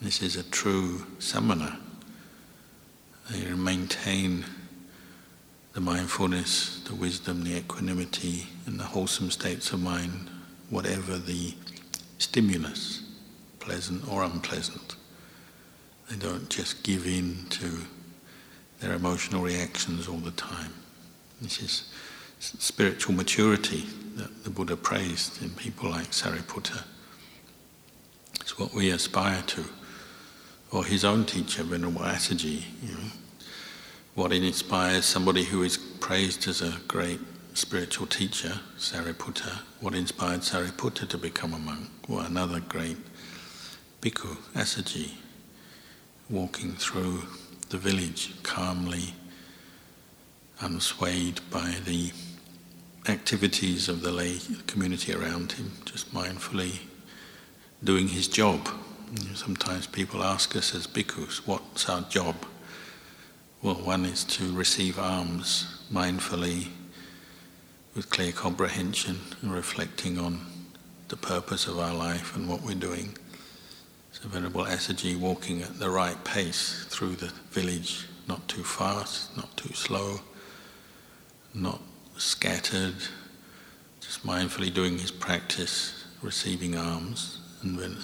This 0.00 0.20
is 0.20 0.36
a 0.36 0.42
true 0.42 1.06
samana. 1.18 1.78
They 3.30 3.50
maintain 3.50 4.44
the 5.72 5.80
mindfulness, 5.80 6.82
the 6.84 6.94
wisdom, 6.94 7.44
the 7.44 7.56
equanimity, 7.56 8.46
and 8.66 8.78
the 8.78 8.84
wholesome 8.84 9.30
states 9.30 9.72
of 9.72 9.80
mind, 9.80 10.28
whatever 10.68 11.16
the 11.16 11.54
stimulus, 12.18 13.02
pleasant 13.58 14.06
or 14.08 14.22
unpleasant. 14.22 14.96
They 16.10 16.16
don't 16.16 16.50
just 16.50 16.82
give 16.82 17.06
in 17.06 17.46
to 17.50 17.78
their 18.80 18.92
emotional 18.92 19.42
reactions 19.42 20.08
all 20.08 20.18
the 20.18 20.32
time. 20.32 20.74
This 21.42 21.60
is 21.60 21.84
spiritual 22.38 23.14
maturity 23.14 23.84
that 24.14 24.44
the 24.44 24.50
Buddha 24.50 24.76
praised 24.76 25.42
in 25.42 25.50
people 25.50 25.90
like 25.90 26.12
Sariputta. 26.12 26.84
It's 28.40 28.56
what 28.58 28.72
we 28.72 28.90
aspire 28.90 29.42
to. 29.48 29.64
Or 30.70 30.84
his 30.84 31.04
own 31.04 31.26
teacher, 31.26 31.64
Venerable 31.64 32.02
Assaji, 32.02 32.62
you 32.82 32.94
know, 32.94 33.10
what 34.14 34.32
inspires 34.32 35.04
somebody 35.04 35.42
who 35.42 35.62
is 35.62 35.76
praised 35.76 36.46
as 36.46 36.62
a 36.62 36.78
great 36.86 37.20
spiritual 37.54 38.06
teacher, 38.06 38.60
Sariputta, 38.78 39.60
what 39.80 39.94
inspired 39.94 40.40
Sariputta 40.40 41.08
to 41.08 41.18
become 41.18 41.54
a 41.54 41.58
monk? 41.58 41.90
Well, 42.08 42.24
another 42.24 42.60
great 42.60 42.98
bhikkhu, 44.00 44.36
Assaji, 44.54 45.10
walking 46.30 46.74
through 46.74 47.24
the 47.70 47.78
village 47.78 48.32
calmly, 48.42 49.14
unswayed 50.62 51.40
by 51.50 51.74
the 51.84 52.12
activities 53.08 53.88
of 53.88 54.00
the 54.00 54.12
lay 54.12 54.38
community 54.68 55.12
around 55.12 55.52
him, 55.52 55.72
just 55.84 56.14
mindfully 56.14 56.78
doing 57.82 58.06
his 58.06 58.28
job. 58.28 58.68
Sometimes 59.34 59.88
people 59.88 60.22
ask 60.22 60.54
us 60.54 60.72
as 60.74 60.86
bhikkhus, 60.86 61.46
what's 61.48 61.88
our 61.88 62.02
job? 62.02 62.36
Well, 63.60 63.74
one 63.74 64.04
is 64.04 64.24
to 64.24 64.52
receive 64.52 64.98
alms 65.00 65.82
mindfully 65.92 66.68
with 67.94 68.08
clear 68.08 68.32
comprehension 68.32 69.18
and 69.42 69.52
reflecting 69.52 70.18
on 70.18 70.46
the 71.08 71.16
purpose 71.16 71.66
of 71.66 71.78
our 71.78 71.94
life 71.94 72.36
and 72.36 72.48
what 72.48 72.62
we're 72.62 72.74
doing. 72.74 73.16
So 74.12 74.28
Venerable 74.28 74.64
Assaji 74.64 75.18
walking 75.18 75.62
at 75.62 75.78
the 75.80 75.90
right 75.90 76.22
pace 76.24 76.86
through 76.88 77.16
the 77.16 77.32
village, 77.50 78.06
not 78.28 78.46
too 78.46 78.62
fast, 78.62 79.36
not 79.36 79.54
too 79.56 79.74
slow, 79.74 80.20
not 81.54 81.80
scattered, 82.16 82.94
just 84.00 84.26
mindfully 84.26 84.72
doing 84.72 84.98
his 84.98 85.10
practice, 85.10 86.04
receiving 86.22 86.76
alms. 86.76 87.38
And 87.62 87.76
when 87.76 87.96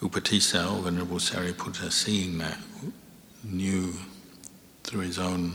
Upatissa, 0.00 0.72
or 0.72 0.82
Venerable 0.82 1.18
Sariputta, 1.18 1.90
seeing 1.92 2.38
that, 2.38 2.58
knew 3.44 3.94
through 4.84 5.00
his 5.00 5.18
own 5.18 5.54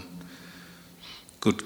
good 1.40 1.64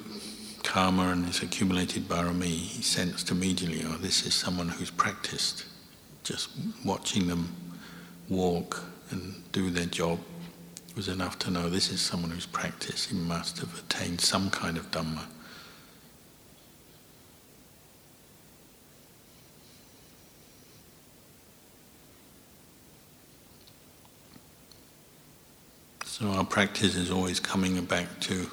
karma 0.63 1.09
and 1.09 1.25
his 1.25 1.41
accumulated 1.41 2.07
barami, 2.07 2.45
he 2.45 2.81
sensed 2.81 3.31
immediately, 3.31 3.83
oh, 3.85 3.97
this 3.97 4.25
is 4.25 4.33
someone 4.33 4.69
who's 4.69 4.91
practiced. 4.91 5.65
Just 6.23 6.49
watching 6.85 7.27
them 7.27 7.53
walk 8.29 8.83
and 9.09 9.43
do 9.51 9.69
their 9.69 9.85
job 9.85 10.19
was 10.95 11.07
enough 11.07 11.39
to 11.39 11.51
know 11.51 11.69
this 11.69 11.91
is 11.91 12.01
someone 12.01 12.31
who's 12.31 12.45
practiced. 12.45 13.09
He 13.09 13.17
must 13.17 13.59
have 13.59 13.79
attained 13.79 14.21
some 14.21 14.49
kind 14.49 14.77
of 14.77 14.89
Dhamma. 14.91 15.25
So 26.21 26.29
our 26.33 26.43
practice 26.43 26.95
is 26.95 27.09
always 27.09 27.39
coming 27.39 27.83
back 27.85 28.19
to 28.19 28.45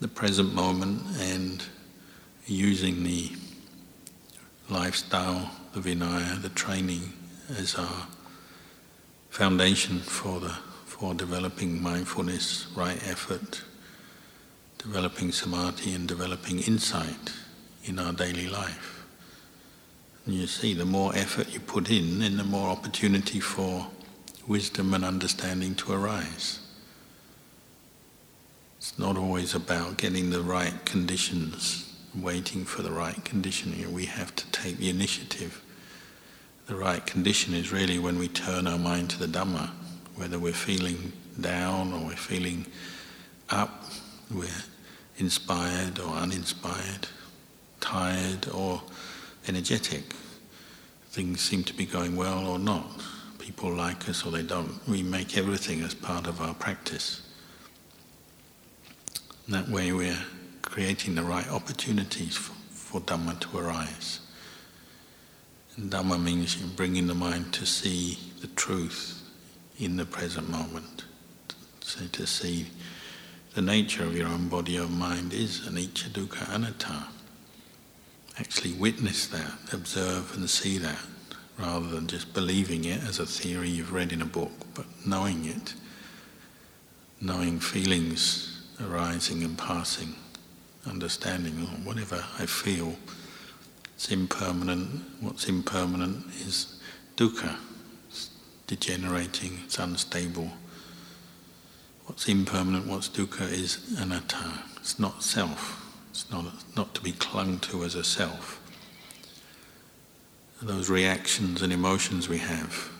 the 0.00 0.08
present 0.08 0.52
moment 0.54 1.00
and 1.20 1.64
using 2.46 3.04
the 3.04 3.30
lifestyle, 4.68 5.52
the 5.72 5.78
vinaya, 5.78 6.42
the 6.42 6.48
training 6.48 7.12
as 7.56 7.76
our 7.76 8.08
foundation 9.30 10.00
for 10.00 10.40
the 10.40 10.48
for 10.84 11.14
developing 11.14 11.80
mindfulness, 11.80 12.66
right 12.74 12.98
effort, 13.08 13.62
developing 14.78 15.30
samadhi 15.30 15.94
and 15.94 16.08
developing 16.08 16.58
insight 16.58 17.34
in 17.84 18.00
our 18.00 18.12
daily 18.12 18.48
life. 18.48 19.06
And 20.26 20.34
you 20.34 20.48
see, 20.48 20.74
the 20.74 20.84
more 20.84 21.14
effort 21.14 21.54
you 21.54 21.60
put 21.60 21.88
in, 21.88 22.18
then 22.18 22.36
the 22.36 22.42
more 22.42 22.68
opportunity 22.68 23.38
for 23.38 23.86
wisdom 24.48 24.94
and 24.94 25.04
understanding 25.04 25.74
to 25.74 25.92
arise. 25.92 26.60
It's 28.78 28.98
not 28.98 29.18
always 29.18 29.54
about 29.54 29.98
getting 29.98 30.30
the 30.30 30.40
right 30.40 30.84
conditions, 30.86 31.94
waiting 32.14 32.64
for 32.64 32.82
the 32.82 32.90
right 32.90 33.22
condition. 33.24 33.92
We 33.92 34.06
have 34.06 34.34
to 34.36 34.46
take 34.50 34.78
the 34.78 34.88
initiative. 34.88 35.62
The 36.66 36.76
right 36.76 37.04
condition 37.04 37.54
is 37.54 37.72
really 37.72 37.98
when 37.98 38.18
we 38.18 38.28
turn 38.28 38.66
our 38.66 38.78
mind 38.78 39.10
to 39.10 39.18
the 39.18 39.26
Dhamma, 39.26 39.70
whether 40.16 40.38
we're 40.38 40.52
feeling 40.52 41.12
down 41.40 41.92
or 41.92 42.06
we're 42.06 42.16
feeling 42.16 42.66
up, 43.50 43.84
we're 44.30 44.48
inspired 45.18 45.98
or 45.98 46.14
uninspired, 46.14 47.08
tired 47.80 48.48
or 48.54 48.82
energetic. 49.46 50.14
Things 51.10 51.40
seem 51.40 51.64
to 51.64 51.74
be 51.74 51.84
going 51.84 52.16
well 52.16 52.46
or 52.46 52.58
not 52.58 53.02
people 53.48 53.72
like 53.72 54.06
us 54.10 54.26
or 54.26 54.30
they 54.30 54.42
don't. 54.42 54.78
We 54.86 55.02
make 55.02 55.38
everything 55.38 55.80
as 55.80 55.94
part 55.94 56.26
of 56.26 56.42
our 56.42 56.52
practice. 56.52 57.22
And 59.46 59.54
that 59.54 59.70
way 59.70 59.90
we're 59.90 60.22
creating 60.60 61.14
the 61.14 61.22
right 61.22 61.48
opportunities 61.48 62.36
for, 62.36 62.52
for 62.68 63.00
Dhamma 63.00 63.40
to 63.40 63.58
arise. 63.58 64.20
And 65.78 65.90
Dhamma 65.90 66.22
means 66.22 66.56
bringing 66.56 67.06
the 67.06 67.14
mind 67.14 67.54
to 67.54 67.64
see 67.64 68.18
the 68.42 68.48
truth 68.48 69.26
in 69.78 69.96
the 69.96 70.04
present 70.04 70.50
moment. 70.50 71.04
So 71.80 72.04
to 72.04 72.26
see 72.26 72.66
the 73.54 73.62
nature 73.62 74.04
of 74.04 74.14
your 74.14 74.28
own 74.28 74.48
body 74.48 74.78
or 74.78 74.88
mind 74.88 75.32
is 75.32 75.60
anicca 75.60 76.10
dukkha 76.10 76.54
anatta. 76.54 77.06
Actually 78.38 78.74
witness 78.74 79.26
that, 79.28 79.54
observe 79.72 80.36
and 80.36 80.50
see 80.50 80.76
that 80.76 80.98
rather 81.58 81.88
than 81.88 82.06
just 82.06 82.32
believing 82.32 82.84
it 82.84 83.02
as 83.02 83.18
a 83.18 83.26
theory 83.26 83.68
you've 83.68 83.92
read 83.92 84.12
in 84.12 84.22
a 84.22 84.26
book, 84.26 84.52
but 84.74 84.86
knowing 85.04 85.44
it, 85.44 85.74
knowing 87.20 87.58
feelings 87.58 88.62
arising 88.80 89.42
and 89.42 89.58
passing, 89.58 90.14
understanding 90.86 91.54
oh, 91.60 91.76
whatever 91.82 92.24
I 92.38 92.46
feel, 92.46 92.96
it's 93.96 94.12
impermanent. 94.12 95.02
What's 95.20 95.48
impermanent 95.48 96.24
is 96.46 96.80
dukkha, 97.16 97.56
it's 98.08 98.30
degenerating, 98.68 99.58
it's 99.64 99.80
unstable. 99.80 100.52
What's 102.06 102.28
impermanent, 102.28 102.86
what's 102.86 103.08
dukkha 103.08 103.50
is 103.50 103.96
anatta, 103.98 104.62
it's 104.76 105.00
not 105.00 105.24
self, 105.24 105.84
it's 106.10 106.30
not, 106.30 106.44
not 106.76 106.94
to 106.94 107.00
be 107.00 107.12
clung 107.12 107.58
to 107.60 107.82
as 107.82 107.96
a 107.96 108.04
self 108.04 108.60
those 110.62 110.90
reactions 110.90 111.62
and 111.62 111.72
emotions 111.72 112.28
we 112.28 112.38
have, 112.38 112.90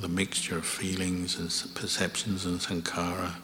the 0.00 0.08
mixture 0.08 0.56
of 0.56 0.64
feelings 0.64 1.38
and 1.38 1.74
perceptions 1.74 2.46
and 2.46 2.60
sankhara, 2.60 3.34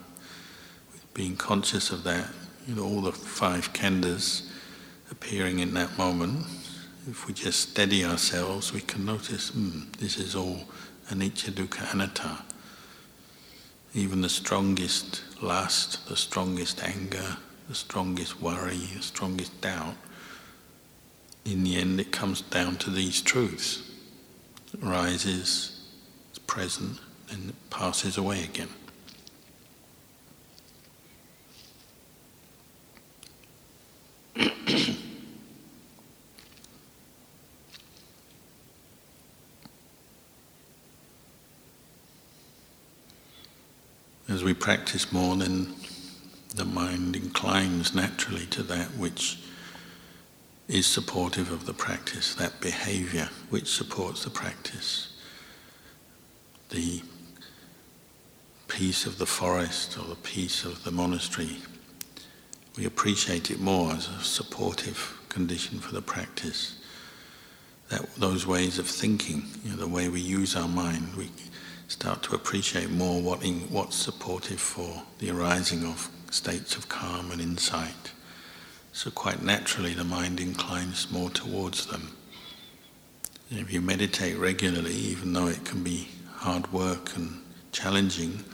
being 1.12 1.37
conscious 1.37 1.90
of 1.90 2.04
that, 2.04 2.28
you 2.66 2.74
know, 2.74 2.84
all 2.84 3.00
the 3.00 3.12
five 3.12 3.72
khandhas 3.72 4.48
appearing 5.10 5.58
in 5.58 5.74
that 5.74 5.96
moment, 5.98 6.46
if 7.08 7.26
we 7.26 7.34
just 7.34 7.70
steady 7.70 8.04
ourselves, 8.04 8.72
we 8.72 8.80
can 8.80 9.04
notice, 9.04 9.50
hmm, 9.50 9.82
this 9.98 10.18
is 10.18 10.34
all 10.34 10.60
anicca, 11.10 11.50
dukkha, 11.50 11.92
anatta. 11.92 12.42
Even 13.92 14.22
the 14.22 14.28
strongest 14.28 15.22
lust, 15.42 16.08
the 16.08 16.16
strongest 16.16 16.82
anger, 16.82 17.37
the 17.68 17.74
strongest 17.74 18.40
worry, 18.40 18.88
the 18.96 19.02
strongest 19.02 19.60
doubt 19.60 19.94
in 21.44 21.62
the 21.64 21.76
end, 21.76 22.00
it 22.00 22.11
comes 22.11 22.40
down 22.40 22.76
to 22.76 22.90
these 22.90 23.20
truths. 23.20 23.90
It 24.72 24.83
rises, 24.83 25.87
it's 26.30 26.38
present, 26.38 26.98
and 27.30 27.50
it 27.50 27.70
passes 27.70 28.16
away 28.16 28.44
again. 28.44 28.70
As 44.28 44.42
we 44.42 44.54
practice 44.54 45.12
more, 45.12 45.37
then 45.37 45.74
the 46.54 46.64
mind 46.64 47.14
inclines 47.16 47.94
naturally 47.94 48.46
to 48.46 48.62
that 48.62 48.96
which 48.96 49.43
is 50.68 50.87
supportive 50.87 51.50
of 51.53 51.66
the 51.66 51.74
practice, 51.74 52.35
that 52.35 52.61
behavior 52.61 53.29
which 53.50 53.68
supports 53.68 54.24
the 54.24 54.31
practice. 54.31 55.12
The 56.70 57.03
peace 58.68 59.07
of 59.07 59.18
the 59.18 59.27
forest 59.27 59.98
or 59.98 60.05
the 60.09 60.16
peace 60.16 60.64
of 60.64 60.83
the 60.85 60.90
monastery, 60.90 61.59
we 62.77 62.87
appreciate 62.87 63.50
it 63.50 63.61
more 63.61 63.92
as 63.92 64.09
a 64.09 64.20
supportive 64.20 65.18
condition 65.29 65.79
for 65.79 65.92
the 65.92 66.03
practice. 66.03 66.77
That 67.90 68.14
those 68.16 68.46
ways 68.46 68.79
of 68.79 68.88
thinking, 68.88 69.44
you 69.62 69.70
know, 69.70 69.77
the 69.77 69.88
way 69.88 70.09
we 70.09 70.20
use 70.20 70.57
our 70.57 70.66
mind, 70.66 71.14
we 71.14 71.31
start 71.88 72.22
to 72.22 72.35
appreciate 72.35 72.90
more 72.90 73.20
what 73.20 73.44
in, 73.44 73.61
what's 73.70 73.96
supportive 73.96 74.61
for 74.61 75.03
the 75.18 75.31
arising 75.31 75.85
of 75.85 76.09
states 76.31 76.74
of 76.77 76.88
calm 76.88 77.31
and 77.31 77.40
insight. 77.40 78.12
So 78.94 79.11
quite 79.11 79.42
naturally, 79.42 79.92
the 79.92 80.04
mind 80.04 80.38
inclines 80.38 81.11
more 81.11 81.28
towards 81.28 81.87
them. 81.87 82.12
If 83.50 83.72
you 83.72 83.80
meditate 83.80 84.38
regularly, 84.38 84.94
even 84.94 85.33
though 85.33 85.48
it 85.48 85.64
can 85.64 85.83
be 85.83 86.11
hard 86.37 86.72
work 86.72 87.16
and 87.16 87.42
challenging, 87.72 88.44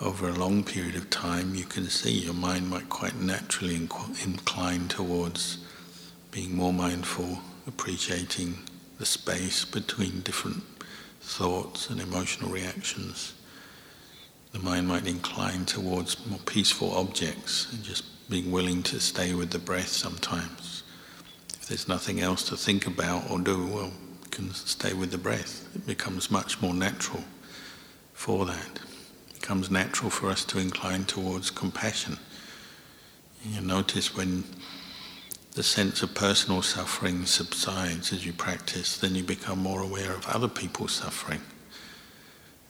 over 0.00 0.28
a 0.28 0.32
long 0.32 0.64
period 0.64 0.96
of 0.96 1.10
time, 1.10 1.54
you 1.54 1.64
can 1.64 1.88
see 1.88 2.10
your 2.10 2.34
mind 2.34 2.68
might 2.68 2.88
quite 2.88 3.20
naturally 3.20 3.76
incline 3.76 4.88
towards 4.88 5.58
being 6.32 6.56
more 6.56 6.72
mindful, 6.72 7.38
appreciating 7.68 8.58
the 8.98 9.06
space 9.06 9.64
between 9.64 10.22
different 10.22 10.64
thoughts 11.20 11.88
and 11.88 12.00
emotional 12.00 12.50
reactions. 12.50 13.34
The 14.50 14.58
mind 14.58 14.88
might 14.88 15.06
incline 15.06 15.66
towards 15.66 16.26
more 16.26 16.40
peaceful 16.40 16.92
objects 16.94 17.72
and 17.72 17.84
just 17.84 18.02
being 18.30 18.52
willing 18.52 18.80
to 18.84 19.00
stay 19.00 19.34
with 19.34 19.50
the 19.50 19.58
breath 19.58 19.88
sometimes. 19.88 20.84
If 21.54 21.66
there's 21.66 21.88
nothing 21.88 22.20
else 22.20 22.44
to 22.48 22.56
think 22.56 22.86
about 22.86 23.28
or 23.28 23.40
do, 23.40 23.66
well, 23.66 23.90
we 24.22 24.28
can 24.30 24.54
stay 24.54 24.92
with 24.92 25.10
the 25.10 25.18
breath. 25.18 25.68
It 25.74 25.84
becomes 25.84 26.30
much 26.30 26.62
more 26.62 26.72
natural 26.72 27.24
for 28.12 28.46
that. 28.46 28.78
It 29.28 29.40
becomes 29.40 29.68
natural 29.68 30.10
for 30.10 30.28
us 30.28 30.44
to 30.46 30.60
incline 30.60 31.04
towards 31.04 31.50
compassion. 31.50 32.18
You 33.44 33.62
notice 33.62 34.16
when 34.16 34.44
the 35.52 35.64
sense 35.64 36.02
of 36.04 36.14
personal 36.14 36.62
suffering 36.62 37.26
subsides 37.26 38.12
as 38.12 38.24
you 38.24 38.32
practice, 38.32 38.96
then 38.96 39.16
you 39.16 39.24
become 39.24 39.58
more 39.58 39.80
aware 39.80 40.12
of 40.12 40.24
other 40.28 40.48
people's 40.48 40.92
suffering. 40.92 41.40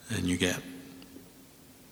And 0.09 0.25
you 0.25 0.37
get 0.37 0.59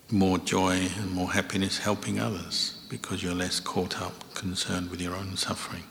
more 0.10 0.40
joy 0.40 0.90
and 0.98 1.12
more 1.12 1.32
happiness 1.32 1.78
helping 1.78 2.20
others 2.20 2.79
because 2.90 3.22
you're 3.24 3.36
less 3.36 3.60
caught 3.60 4.02
up, 4.02 4.34
concerned 4.34 4.90
with 4.90 5.00
your 5.00 5.16
own 5.16 5.38
suffering. 5.38 5.84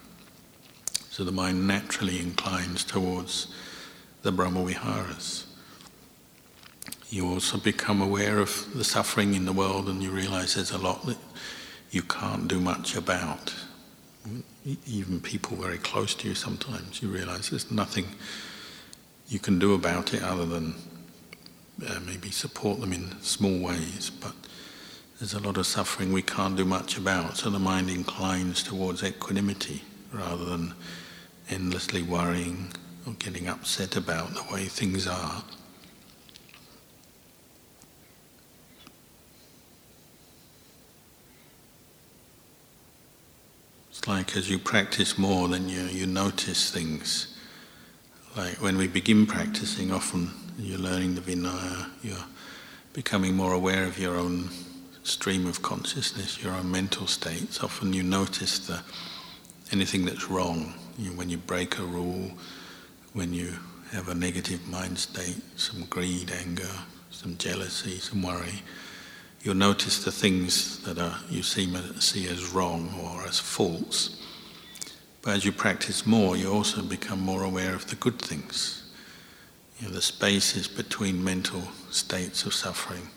So 1.10 1.24
the 1.24 1.32
mind 1.32 1.66
naturally 1.66 2.18
inclines 2.18 2.84
towards 2.84 3.52
the 4.22 4.32
Brahmaviharas. 4.32 5.46
You 7.10 7.28
also 7.28 7.56
become 7.58 8.02
aware 8.02 8.38
of 8.38 8.66
the 8.74 8.84
suffering 8.84 9.34
in 9.34 9.44
the 9.44 9.52
world 9.52 9.88
and 9.88 10.02
you 10.02 10.10
realize 10.10 10.54
there's 10.54 10.72
a 10.72 10.78
lot 10.78 11.06
that 11.06 11.16
you 11.90 12.02
can't 12.02 12.46
do 12.48 12.60
much 12.60 12.96
about. 12.96 13.54
Even 14.86 15.20
people 15.20 15.56
very 15.56 15.78
close 15.78 16.14
to 16.16 16.28
you 16.28 16.34
sometimes, 16.34 17.00
you 17.00 17.08
realize 17.08 17.48
there's 17.50 17.70
nothing 17.70 18.08
you 19.28 19.38
can 19.38 19.58
do 19.58 19.74
about 19.74 20.12
it 20.12 20.22
other 20.22 20.44
than 20.44 20.74
uh, 21.86 22.00
maybe 22.06 22.30
support 22.30 22.80
them 22.80 22.92
in 22.92 23.20
small 23.22 23.58
ways. 23.58 24.10
But 24.10 24.34
there's 25.18 25.34
a 25.34 25.40
lot 25.40 25.56
of 25.56 25.66
suffering 25.66 26.12
we 26.12 26.22
can't 26.22 26.56
do 26.56 26.64
much 26.64 26.96
about, 26.96 27.36
so 27.36 27.50
the 27.50 27.58
mind 27.58 27.90
inclines 27.90 28.62
towards 28.62 29.02
equanimity 29.02 29.82
rather 30.12 30.44
than 30.44 30.72
endlessly 31.50 32.02
worrying 32.02 32.68
or 33.04 33.14
getting 33.14 33.48
upset 33.48 33.96
about 33.96 34.32
the 34.34 34.44
way 34.52 34.66
things 34.66 35.08
are. 35.08 35.42
It's 43.90 44.06
like 44.06 44.36
as 44.36 44.48
you 44.48 44.60
practice 44.60 45.18
more, 45.18 45.48
then 45.48 45.68
you, 45.68 45.82
you 45.82 46.06
notice 46.06 46.70
things. 46.70 47.36
Like 48.36 48.62
when 48.62 48.78
we 48.78 48.86
begin 48.86 49.26
practicing, 49.26 49.90
often 49.90 50.30
you're 50.56 50.78
learning 50.78 51.16
the 51.16 51.20
Vinaya, 51.20 51.90
you're 52.04 52.16
becoming 52.92 53.34
more 53.34 53.52
aware 53.52 53.84
of 53.84 53.98
your 53.98 54.16
own 54.16 54.48
stream 55.08 55.46
of 55.46 55.62
consciousness, 55.62 56.42
your 56.42 56.52
own 56.52 56.70
mental 56.70 57.06
states, 57.06 57.62
often 57.62 57.92
you 57.92 58.02
notice 58.02 58.58
the, 58.66 58.82
anything 59.72 60.04
that's 60.04 60.28
wrong. 60.28 60.74
You, 60.98 61.10
when 61.12 61.30
you 61.30 61.38
break 61.38 61.78
a 61.78 61.82
rule, 61.82 62.30
when 63.14 63.32
you 63.32 63.54
have 63.92 64.08
a 64.08 64.14
negative 64.14 64.68
mind 64.68 64.98
state, 64.98 65.40
some 65.56 65.84
greed, 65.86 66.30
anger, 66.30 66.70
some 67.10 67.38
jealousy, 67.38 67.98
some 67.98 68.22
worry, 68.22 68.62
you'll 69.40 69.54
notice 69.54 70.04
the 70.04 70.12
things 70.12 70.82
that 70.82 70.98
are, 70.98 71.18
you 71.30 71.42
see, 71.42 71.74
see 72.00 72.28
as 72.28 72.50
wrong 72.50 72.92
or 73.02 73.26
as 73.26 73.38
false. 73.38 74.22
But 75.22 75.36
as 75.36 75.44
you 75.44 75.52
practice 75.52 76.06
more, 76.06 76.36
you 76.36 76.52
also 76.52 76.82
become 76.82 77.20
more 77.20 77.44
aware 77.44 77.74
of 77.74 77.88
the 77.88 77.96
good 77.96 78.20
things. 78.20 78.90
You 79.80 79.88
know, 79.88 79.94
the 79.94 80.02
spaces 80.02 80.68
between 80.68 81.22
mental 81.22 81.62
states 81.90 82.44
of 82.44 82.52
suffering 82.52 83.08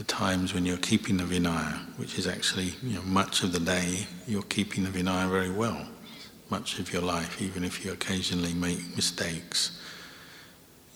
the 0.00 0.04
times 0.04 0.54
when 0.54 0.64
you're 0.64 0.78
keeping 0.78 1.18
the 1.18 1.24
Vinaya, 1.24 1.76
which 1.98 2.18
is 2.18 2.26
actually 2.26 2.72
you 2.82 2.94
know, 2.94 3.02
much 3.02 3.42
of 3.42 3.52
the 3.52 3.60
day 3.60 4.06
you're 4.26 4.40
keeping 4.44 4.82
the 4.82 4.88
Vinaya 4.88 5.28
very 5.28 5.50
well, 5.50 5.86
much 6.48 6.78
of 6.78 6.90
your 6.90 7.02
life, 7.02 7.42
even 7.42 7.64
if 7.64 7.84
you 7.84 7.92
occasionally 7.92 8.54
make 8.54 8.96
mistakes. 8.96 9.78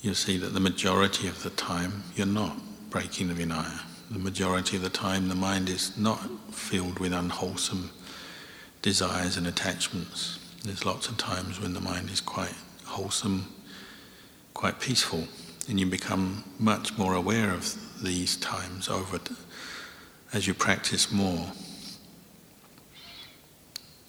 You'll 0.01 0.15
see 0.15 0.39
that 0.39 0.55
the 0.55 0.61
majority 0.61 1.29
of 1.29 1.43
the 1.43 1.51
time 1.51 2.03
you're 2.17 2.27
not 2.27 2.57
breaking 2.89 3.29
the 3.29 3.35
Vinaya. 3.35 3.83
The 4.11 4.19
majority 4.19 4.79
of 4.79 4.83
the 4.83 4.89
time 4.89 5.29
the 5.29 5.35
mind 5.35 5.69
is 5.69 5.99
not 5.99 6.21
filled 6.51 6.99
with 6.99 7.13
unwholesome 7.13 7.91
desires 8.81 9.37
and 9.37 9.47
attachments. 9.47 10.39
There's 10.65 10.87
lots 10.87 11.11
of 11.11 11.19
times 11.19 11.61
when 11.61 11.75
the 11.75 11.81
mind 11.83 12.09
is 12.09 12.23
quite 12.23 12.55
wholesome, 12.87 13.53
quite 14.55 14.81
peaceful, 14.81 15.29
and 15.69 15.79
you 15.79 15.85
become 15.85 16.43
much 16.59 16.97
more 16.97 17.13
aware 17.13 17.51
of 17.51 17.84
these 18.05 18.37
times 18.37 18.89
over 18.89 19.19
as 20.33 20.47
you 20.47 20.55
practice 20.55 21.13
more. 21.13 21.47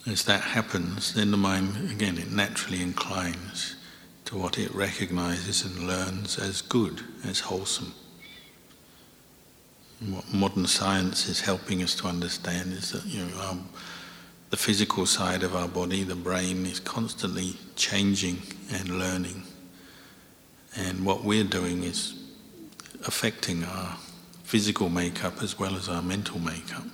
As 0.08 0.26
that 0.26 0.42
happens, 0.42 1.14
then 1.14 1.32
the 1.32 1.38
mind, 1.38 1.92
again, 1.92 2.18
it 2.18 2.32
naturally 2.32 2.82
inclines 2.82 3.76
to 4.26 4.38
what 4.38 4.58
it 4.58 4.74
recognizes 4.74 5.64
and 5.64 5.88
learns 5.88 6.38
as 6.38 6.62
good, 6.62 7.02
as 7.24 7.40
wholesome. 7.40 7.94
And 10.02 10.16
what 10.16 10.34
modern 10.34 10.66
science 10.66 11.28
is 11.28 11.42
helping 11.42 11.82
us 11.82 11.96
to 11.96 12.08
understand 12.08 12.74
is 12.74 12.92
that 12.92 13.06
you 13.06 13.24
know, 13.26 13.38
our, 13.42 13.58
the 14.50 14.58
physical 14.58 15.06
side 15.06 15.44
of 15.44 15.56
our 15.56 15.68
body, 15.68 16.04
the 16.04 16.16
brain, 16.16 16.66
is 16.66 16.80
constantly 16.80 17.56
changing 17.76 18.42
and 18.72 19.00
learning. 19.00 19.44
And 20.76 21.06
what 21.06 21.24
we're 21.24 21.44
doing 21.44 21.84
is 21.84 22.25
affecting 23.08 23.64
our 23.64 23.98
physical 24.44 24.90
makeup 24.90 25.42
as 25.42 25.58
well 25.58 25.76
as 25.76 25.90
our 25.90 26.02
mental 26.02 26.40
makeup. 26.40 26.86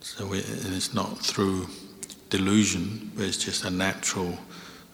So 0.00 0.32
it's 0.32 0.94
not 0.94 1.18
through 1.18 1.68
delusion, 2.30 3.12
but 3.14 3.24
it's 3.24 3.44
just 3.44 3.64
a 3.64 3.70
natural 3.70 4.38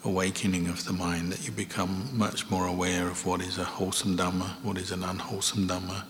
awakening 0.05 0.69
of 0.69 0.85
the 0.85 0.93
mind 0.93 1.33
that 1.33 1.45
you 1.47 1.53
become 1.53 2.11
much 2.13 2.51
more 2.51 2.67
aware 2.67 3.09
of 3.09 3.25
what 3.25 3.41
is 3.41 3.59
a 3.59 3.65
wholesome 3.65 4.17
Dhamma, 4.17 4.63
what 4.63 4.77
is 4.77 4.91
an 4.91 5.03
unwholesome 5.03 5.67
Dhamma, 5.67 6.05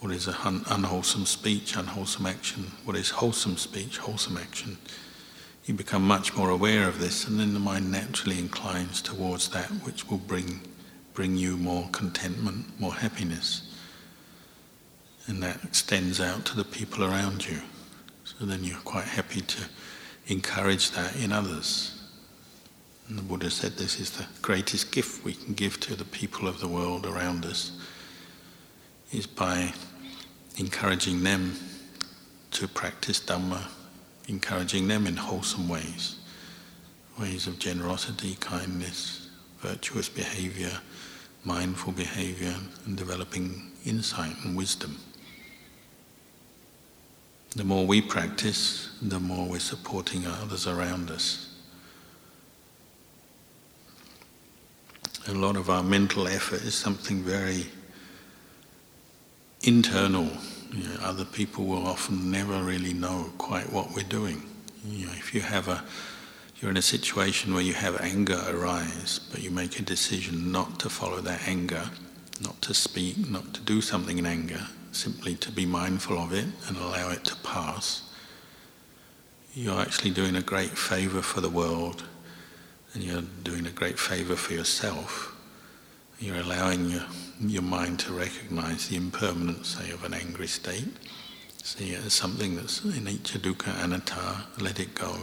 what 0.00 0.12
is 0.12 0.26
an 0.26 0.34
un- 0.44 0.64
unwholesome 0.68 1.24
speech, 1.24 1.76
unwholesome 1.76 2.26
action, 2.26 2.72
what 2.84 2.96
is 2.96 3.10
wholesome 3.10 3.56
speech, 3.56 3.98
wholesome 3.98 4.36
action. 4.36 4.76
You 5.66 5.74
become 5.74 6.02
much 6.02 6.36
more 6.36 6.50
aware 6.50 6.88
of 6.88 7.00
this, 7.00 7.26
and 7.26 7.38
then 7.38 7.54
the 7.54 7.60
mind 7.60 7.90
naturally 7.90 8.38
inclines 8.38 9.02
towards 9.02 9.48
that 9.50 9.68
which 9.84 10.08
will 10.08 10.18
bring 10.18 10.60
bring 11.16 11.34
you 11.34 11.56
more 11.56 11.88
contentment, 11.92 12.78
more 12.78 12.92
happiness. 12.92 13.62
And 15.26 15.42
that 15.42 15.64
extends 15.64 16.20
out 16.20 16.44
to 16.44 16.56
the 16.56 16.64
people 16.64 17.02
around 17.02 17.48
you. 17.48 17.58
So 18.24 18.44
then 18.44 18.62
you're 18.62 18.76
quite 18.80 19.06
happy 19.06 19.40
to 19.40 19.62
encourage 20.26 20.90
that 20.90 21.16
in 21.16 21.32
others. 21.32 21.98
And 23.08 23.16
the 23.16 23.22
Buddha 23.22 23.50
said 23.50 23.72
this 23.72 23.98
is 23.98 24.10
the 24.10 24.26
greatest 24.42 24.92
gift 24.92 25.24
we 25.24 25.32
can 25.32 25.54
give 25.54 25.80
to 25.80 25.96
the 25.96 26.04
people 26.04 26.46
of 26.46 26.60
the 26.60 26.68
world 26.68 27.06
around 27.06 27.46
us, 27.46 27.72
is 29.10 29.26
by 29.26 29.72
encouraging 30.58 31.22
them 31.22 31.54
to 32.50 32.68
practice 32.68 33.20
Dhamma, 33.20 33.62
encouraging 34.28 34.86
them 34.86 35.06
in 35.06 35.16
wholesome 35.16 35.68
ways, 35.68 36.16
ways 37.18 37.46
of 37.46 37.58
generosity, 37.58 38.36
kindness, 38.38 39.30
virtuous 39.60 40.08
behavior, 40.08 40.78
mindful 41.46 41.92
behavior 41.92 42.54
and 42.84 42.96
developing 42.96 43.70
insight 43.86 44.34
and 44.44 44.56
wisdom. 44.56 44.98
The 47.54 47.64
more 47.64 47.86
we 47.86 48.02
practice, 48.02 48.90
the 49.00 49.20
more 49.20 49.48
we're 49.48 49.60
supporting 49.60 50.26
others 50.26 50.66
around 50.66 51.10
us. 51.10 51.54
A 55.28 55.32
lot 55.32 55.56
of 55.56 55.70
our 55.70 55.82
mental 55.82 56.28
effort 56.28 56.62
is 56.62 56.74
something 56.74 57.22
very 57.22 57.66
internal. 59.62 60.28
You 60.72 60.84
know, 60.84 60.96
other 61.02 61.24
people 61.24 61.64
will 61.64 61.86
often 61.86 62.30
never 62.30 62.62
really 62.62 62.92
know 62.92 63.30
quite 63.38 63.72
what 63.72 63.94
we're 63.94 64.08
doing. 64.08 64.42
You 64.84 65.06
know, 65.06 65.12
if 65.12 65.34
you 65.34 65.40
have 65.40 65.68
a 65.68 65.82
you're 66.60 66.70
in 66.70 66.76
a 66.76 66.82
situation 66.82 67.52
where 67.52 67.62
you 67.62 67.74
have 67.74 68.00
anger 68.00 68.40
arise, 68.48 69.20
but 69.30 69.42
you 69.42 69.50
make 69.50 69.78
a 69.78 69.82
decision 69.82 70.50
not 70.50 70.80
to 70.80 70.88
follow 70.88 71.20
that 71.20 71.46
anger, 71.46 71.90
not 72.40 72.60
to 72.62 72.72
speak, 72.72 73.28
not 73.28 73.52
to 73.52 73.60
do 73.60 73.82
something 73.82 74.18
in 74.18 74.26
anger, 74.26 74.66
simply 74.92 75.34
to 75.34 75.52
be 75.52 75.66
mindful 75.66 76.18
of 76.18 76.32
it 76.32 76.46
and 76.66 76.76
allow 76.78 77.10
it 77.10 77.24
to 77.24 77.36
pass, 77.36 78.10
you're 79.54 79.80
actually 79.80 80.10
doing 80.10 80.36
a 80.36 80.42
great 80.42 80.76
favor 80.76 81.22
for 81.22 81.40
the 81.40 81.48
world 81.48 82.04
and 82.94 83.02
you're 83.02 83.22
doing 83.42 83.66
a 83.66 83.70
great 83.70 83.98
favor 83.98 84.36
for 84.36 84.54
yourself. 84.54 85.34
You're 86.18 86.36
allowing 86.36 86.88
your, 86.88 87.04
your 87.40 87.62
mind 87.62 87.98
to 88.00 88.12
recognize 88.12 88.88
the 88.88 88.96
impermanence, 88.96 89.76
say, 89.76 89.90
of 89.90 90.04
an 90.04 90.14
angry 90.14 90.46
state. 90.46 90.88
See 91.62 91.90
it 91.90 92.04
as 92.06 92.14
something 92.14 92.56
that's 92.56 92.82
in 92.82 93.04
dukkha, 93.04 93.82
anatta, 93.82 94.46
let 94.58 94.80
it 94.80 94.94
go 94.94 95.16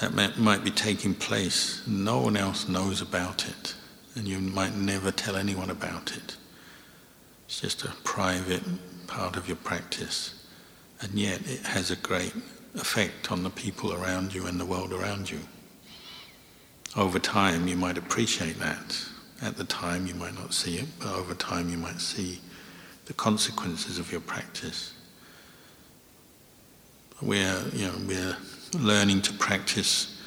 that 0.00 0.38
might 0.38 0.64
be 0.64 0.70
taking 0.70 1.14
place. 1.14 1.86
No 1.86 2.20
one 2.20 2.36
else 2.36 2.68
knows 2.68 3.00
about 3.00 3.48
it, 3.48 3.74
and 4.14 4.28
you 4.28 4.38
might 4.38 4.74
never 4.74 5.10
tell 5.10 5.36
anyone 5.36 5.70
about 5.70 6.16
it. 6.16 6.36
It's 7.46 7.60
just 7.60 7.84
a 7.84 7.92
private 8.04 8.62
part 9.06 9.36
of 9.36 9.48
your 9.48 9.56
practice, 9.56 10.46
and 11.00 11.12
yet 11.12 11.40
it 11.46 11.60
has 11.66 11.90
a 11.90 11.96
great 11.96 12.34
effect 12.74 13.32
on 13.32 13.42
the 13.42 13.50
people 13.50 13.92
around 13.92 14.34
you 14.34 14.46
and 14.46 14.60
the 14.60 14.66
world 14.66 14.92
around 14.92 15.30
you. 15.30 15.40
Over 16.96 17.18
time, 17.18 17.68
you 17.68 17.76
might 17.76 17.98
appreciate 17.98 18.58
that. 18.58 18.98
At 19.42 19.56
the 19.56 19.64
time, 19.64 20.06
you 20.06 20.14
might 20.14 20.34
not 20.34 20.54
see 20.54 20.76
it, 20.76 20.86
but 20.98 21.14
over 21.14 21.34
time, 21.34 21.68
you 21.68 21.76
might 21.76 22.00
see 22.00 22.40
the 23.04 23.12
consequences 23.12 23.98
of 23.98 24.10
your 24.10 24.22
practice. 24.22 24.92
We're, 27.22 27.64
you 27.72 27.86
know, 27.86 27.94
we're 28.06 28.36
learning 28.78 29.22
to 29.22 29.32
practice 29.32 30.20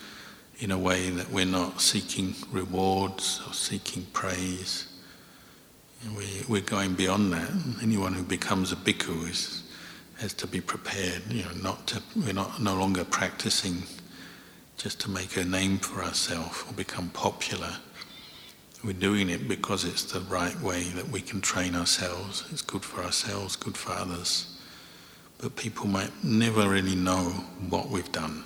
in 0.57 0.71
a 0.71 0.77
way 0.77 1.11
that 1.11 1.29
we're 1.29 1.45
not 1.45 1.79
seeking 1.81 2.33
rewards 2.51 3.41
or 3.47 3.53
seeking 3.53 4.07
praise. 4.11 4.87
We, 6.17 6.25
we're 6.47 6.61
going 6.61 6.95
beyond 6.95 7.31
that. 7.33 7.51
Anyone 7.83 8.13
who 8.13 8.23
becomes 8.23 8.71
a 8.71 8.75
bhikkhu 8.75 9.29
is, 9.29 9.63
has 10.17 10.33
to 10.35 10.47
be 10.47 10.61
prepared. 10.61 11.21
You 11.29 11.43
know, 11.43 11.51
not 11.61 11.85
to, 11.87 12.01
we're 12.15 12.33
not 12.33 12.59
no 12.59 12.73
longer 12.73 13.05
practicing 13.05 13.83
just 14.77 14.99
to 15.01 15.11
make 15.11 15.37
a 15.37 15.43
name 15.43 15.77
for 15.77 16.03
ourselves 16.03 16.63
or 16.67 16.73
become 16.73 17.09
popular. 17.09 17.71
We're 18.83 18.93
doing 18.93 19.29
it 19.29 19.47
because 19.47 19.85
it's 19.85 20.11
the 20.11 20.21
right 20.21 20.59
way 20.61 20.83
that 20.95 21.07
we 21.09 21.21
can 21.21 21.39
train 21.39 21.75
ourselves. 21.75 22.45
It's 22.51 22.63
good 22.63 22.83
for 22.83 23.03
ourselves, 23.03 23.55
good 23.55 23.77
for 23.77 23.91
others 23.91 24.58
but 25.39 25.55
people 25.55 25.87
might 25.87 26.11
never 26.23 26.69
really 26.69 26.95
know 26.95 27.23
what 27.69 27.89
we've 27.89 28.11
done. 28.11 28.43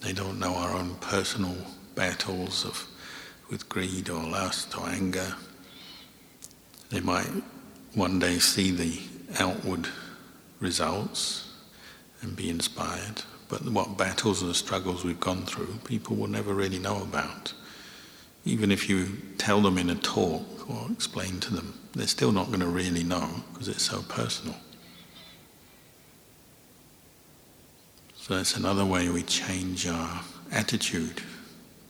They 0.00 0.12
don't 0.12 0.38
know 0.38 0.54
our 0.54 0.76
own 0.76 0.96
personal 0.96 1.54
battles 1.94 2.64
of, 2.64 2.86
with 3.50 3.68
greed 3.68 4.08
or 4.08 4.22
lust 4.22 4.76
or 4.78 4.88
anger. 4.88 5.34
They 6.88 7.00
might 7.00 7.30
one 7.94 8.18
day 8.18 8.38
see 8.38 8.70
the 8.70 8.98
outward 9.38 9.88
results 10.58 11.52
and 12.22 12.34
be 12.34 12.48
inspired, 12.48 13.22
but 13.48 13.62
what 13.64 13.98
battles 13.98 14.42
and 14.42 14.56
struggles 14.56 15.04
we've 15.04 15.20
gone 15.20 15.42
through, 15.42 15.78
people 15.84 16.16
will 16.16 16.28
never 16.28 16.54
really 16.54 16.78
know 16.78 17.02
about. 17.02 17.52
Even 18.46 18.72
if 18.72 18.88
you 18.88 19.18
tell 19.36 19.60
them 19.60 19.76
in 19.76 19.90
a 19.90 19.94
talk 19.94 20.68
or 20.68 20.90
explain 20.90 21.40
to 21.40 21.54
them, 21.54 21.78
they're 21.94 22.06
still 22.06 22.32
not 22.32 22.48
going 22.48 22.60
to 22.60 22.66
really 22.66 23.04
know 23.04 23.28
because 23.52 23.68
it's 23.68 23.82
so 23.82 24.02
personal. 24.02 24.56
So 28.26 28.36
that's 28.36 28.56
another 28.56 28.86
way 28.86 29.10
we 29.10 29.22
change 29.22 29.86
our 29.86 30.22
attitude 30.50 31.20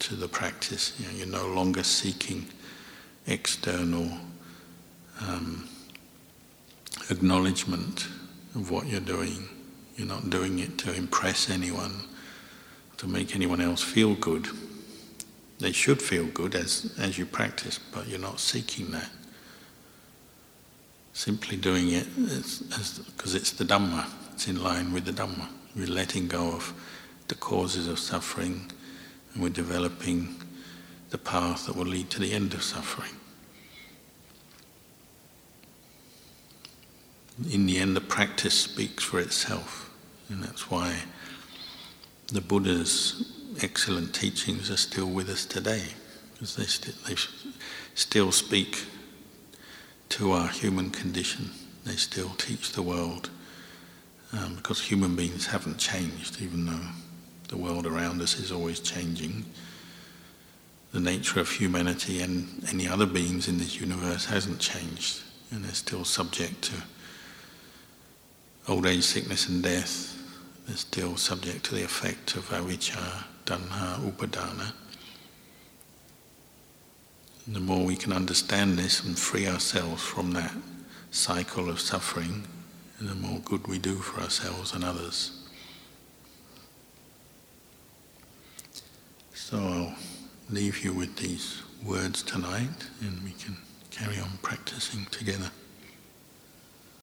to 0.00 0.16
the 0.16 0.26
practice. 0.26 0.92
You 0.98 1.06
you're 1.16 1.28
no 1.28 1.46
longer 1.46 1.84
seeking 1.84 2.46
external 3.28 4.10
um, 5.20 5.68
acknowledgement 7.08 8.08
of 8.56 8.72
what 8.72 8.88
you're 8.88 8.98
doing. 8.98 9.48
You're 9.94 10.08
not 10.08 10.28
doing 10.28 10.58
it 10.58 10.76
to 10.78 10.92
impress 10.92 11.48
anyone, 11.48 12.00
to 12.96 13.06
make 13.06 13.36
anyone 13.36 13.60
else 13.60 13.80
feel 13.80 14.16
good. 14.16 14.48
They 15.60 15.70
should 15.70 16.02
feel 16.02 16.26
good 16.26 16.56
as, 16.56 16.96
as 16.98 17.16
you 17.16 17.26
practice, 17.26 17.78
but 17.78 18.08
you're 18.08 18.18
not 18.18 18.40
seeking 18.40 18.90
that. 18.90 19.10
Simply 21.12 21.56
doing 21.56 21.92
it 21.92 22.08
because 22.16 23.36
it's 23.36 23.52
the 23.52 23.64
Dhamma, 23.64 24.06
it's 24.32 24.48
in 24.48 24.60
line 24.60 24.92
with 24.92 25.04
the 25.04 25.12
Dhamma. 25.12 25.46
We're 25.76 25.86
letting 25.86 26.28
go 26.28 26.52
of 26.52 26.72
the 27.28 27.34
causes 27.34 27.88
of 27.88 27.98
suffering 27.98 28.70
and 29.32 29.42
we're 29.42 29.48
developing 29.48 30.36
the 31.10 31.18
path 31.18 31.66
that 31.66 31.76
will 31.76 31.86
lead 31.86 32.10
to 32.10 32.20
the 32.20 32.32
end 32.32 32.54
of 32.54 32.62
suffering. 32.62 33.10
In 37.50 37.66
the 37.66 37.78
end, 37.78 37.96
the 37.96 38.00
practice 38.00 38.54
speaks 38.54 39.02
for 39.02 39.18
itself, 39.18 39.90
and 40.28 40.42
that's 40.42 40.70
why 40.70 41.02
the 42.28 42.40
Buddha's 42.40 43.32
excellent 43.60 44.14
teachings 44.14 44.70
are 44.70 44.76
still 44.76 45.06
with 45.06 45.28
us 45.28 45.44
today, 45.44 45.82
because 46.32 46.54
they, 46.54 46.64
st- 46.64 47.04
they 47.04 47.16
still 47.94 48.30
speak 48.30 48.84
to 50.10 50.30
our 50.30 50.48
human 50.48 50.90
condition. 50.90 51.50
They 51.84 51.96
still 51.96 52.30
teach 52.30 52.72
the 52.72 52.82
world 52.82 53.30
um, 54.38 54.56
because 54.56 54.80
human 54.80 55.14
beings 55.14 55.46
haven't 55.46 55.78
changed, 55.78 56.40
even 56.40 56.66
though 56.66 56.88
the 57.48 57.56
world 57.56 57.86
around 57.86 58.20
us 58.20 58.38
is 58.38 58.50
always 58.50 58.80
changing. 58.80 59.44
The 60.92 61.00
nature 61.00 61.40
of 61.40 61.50
humanity 61.50 62.20
and 62.20 62.64
any 62.68 62.88
other 62.88 63.06
beings 63.06 63.48
in 63.48 63.58
this 63.58 63.80
universe 63.80 64.24
hasn't 64.26 64.60
changed, 64.60 65.22
and 65.50 65.64
they're 65.64 65.72
still 65.72 66.04
subject 66.04 66.62
to 66.62 66.74
old 68.68 68.86
age, 68.86 69.02
sickness, 69.02 69.48
and 69.48 69.62
death. 69.62 70.10
They're 70.66 70.76
still 70.76 71.16
subject 71.16 71.64
to 71.66 71.74
the 71.74 71.84
effect 71.84 72.36
of 72.36 72.48
avijja, 72.48 73.24
tanha, 73.44 73.98
upadana. 74.10 74.72
And 77.46 77.54
the 77.54 77.60
more 77.60 77.84
we 77.84 77.96
can 77.96 78.12
understand 78.12 78.78
this 78.78 79.04
and 79.04 79.18
free 79.18 79.46
ourselves 79.46 80.02
from 80.02 80.32
that 80.32 80.54
cycle 81.10 81.68
of 81.68 81.78
suffering, 81.78 82.46
the 83.00 83.14
more 83.14 83.40
good 83.40 83.66
we 83.66 83.78
do 83.78 83.96
for 83.96 84.20
ourselves 84.20 84.72
and 84.72 84.84
others. 84.84 85.42
So 89.34 89.58
I'll 89.58 89.94
leave 90.50 90.84
you 90.84 90.92
with 90.92 91.16
these 91.16 91.62
words 91.84 92.22
tonight 92.22 92.88
and 93.00 93.22
we 93.22 93.32
can 93.32 93.56
carry 93.90 94.18
on 94.18 94.30
practicing 94.42 95.06
together. 95.06 95.50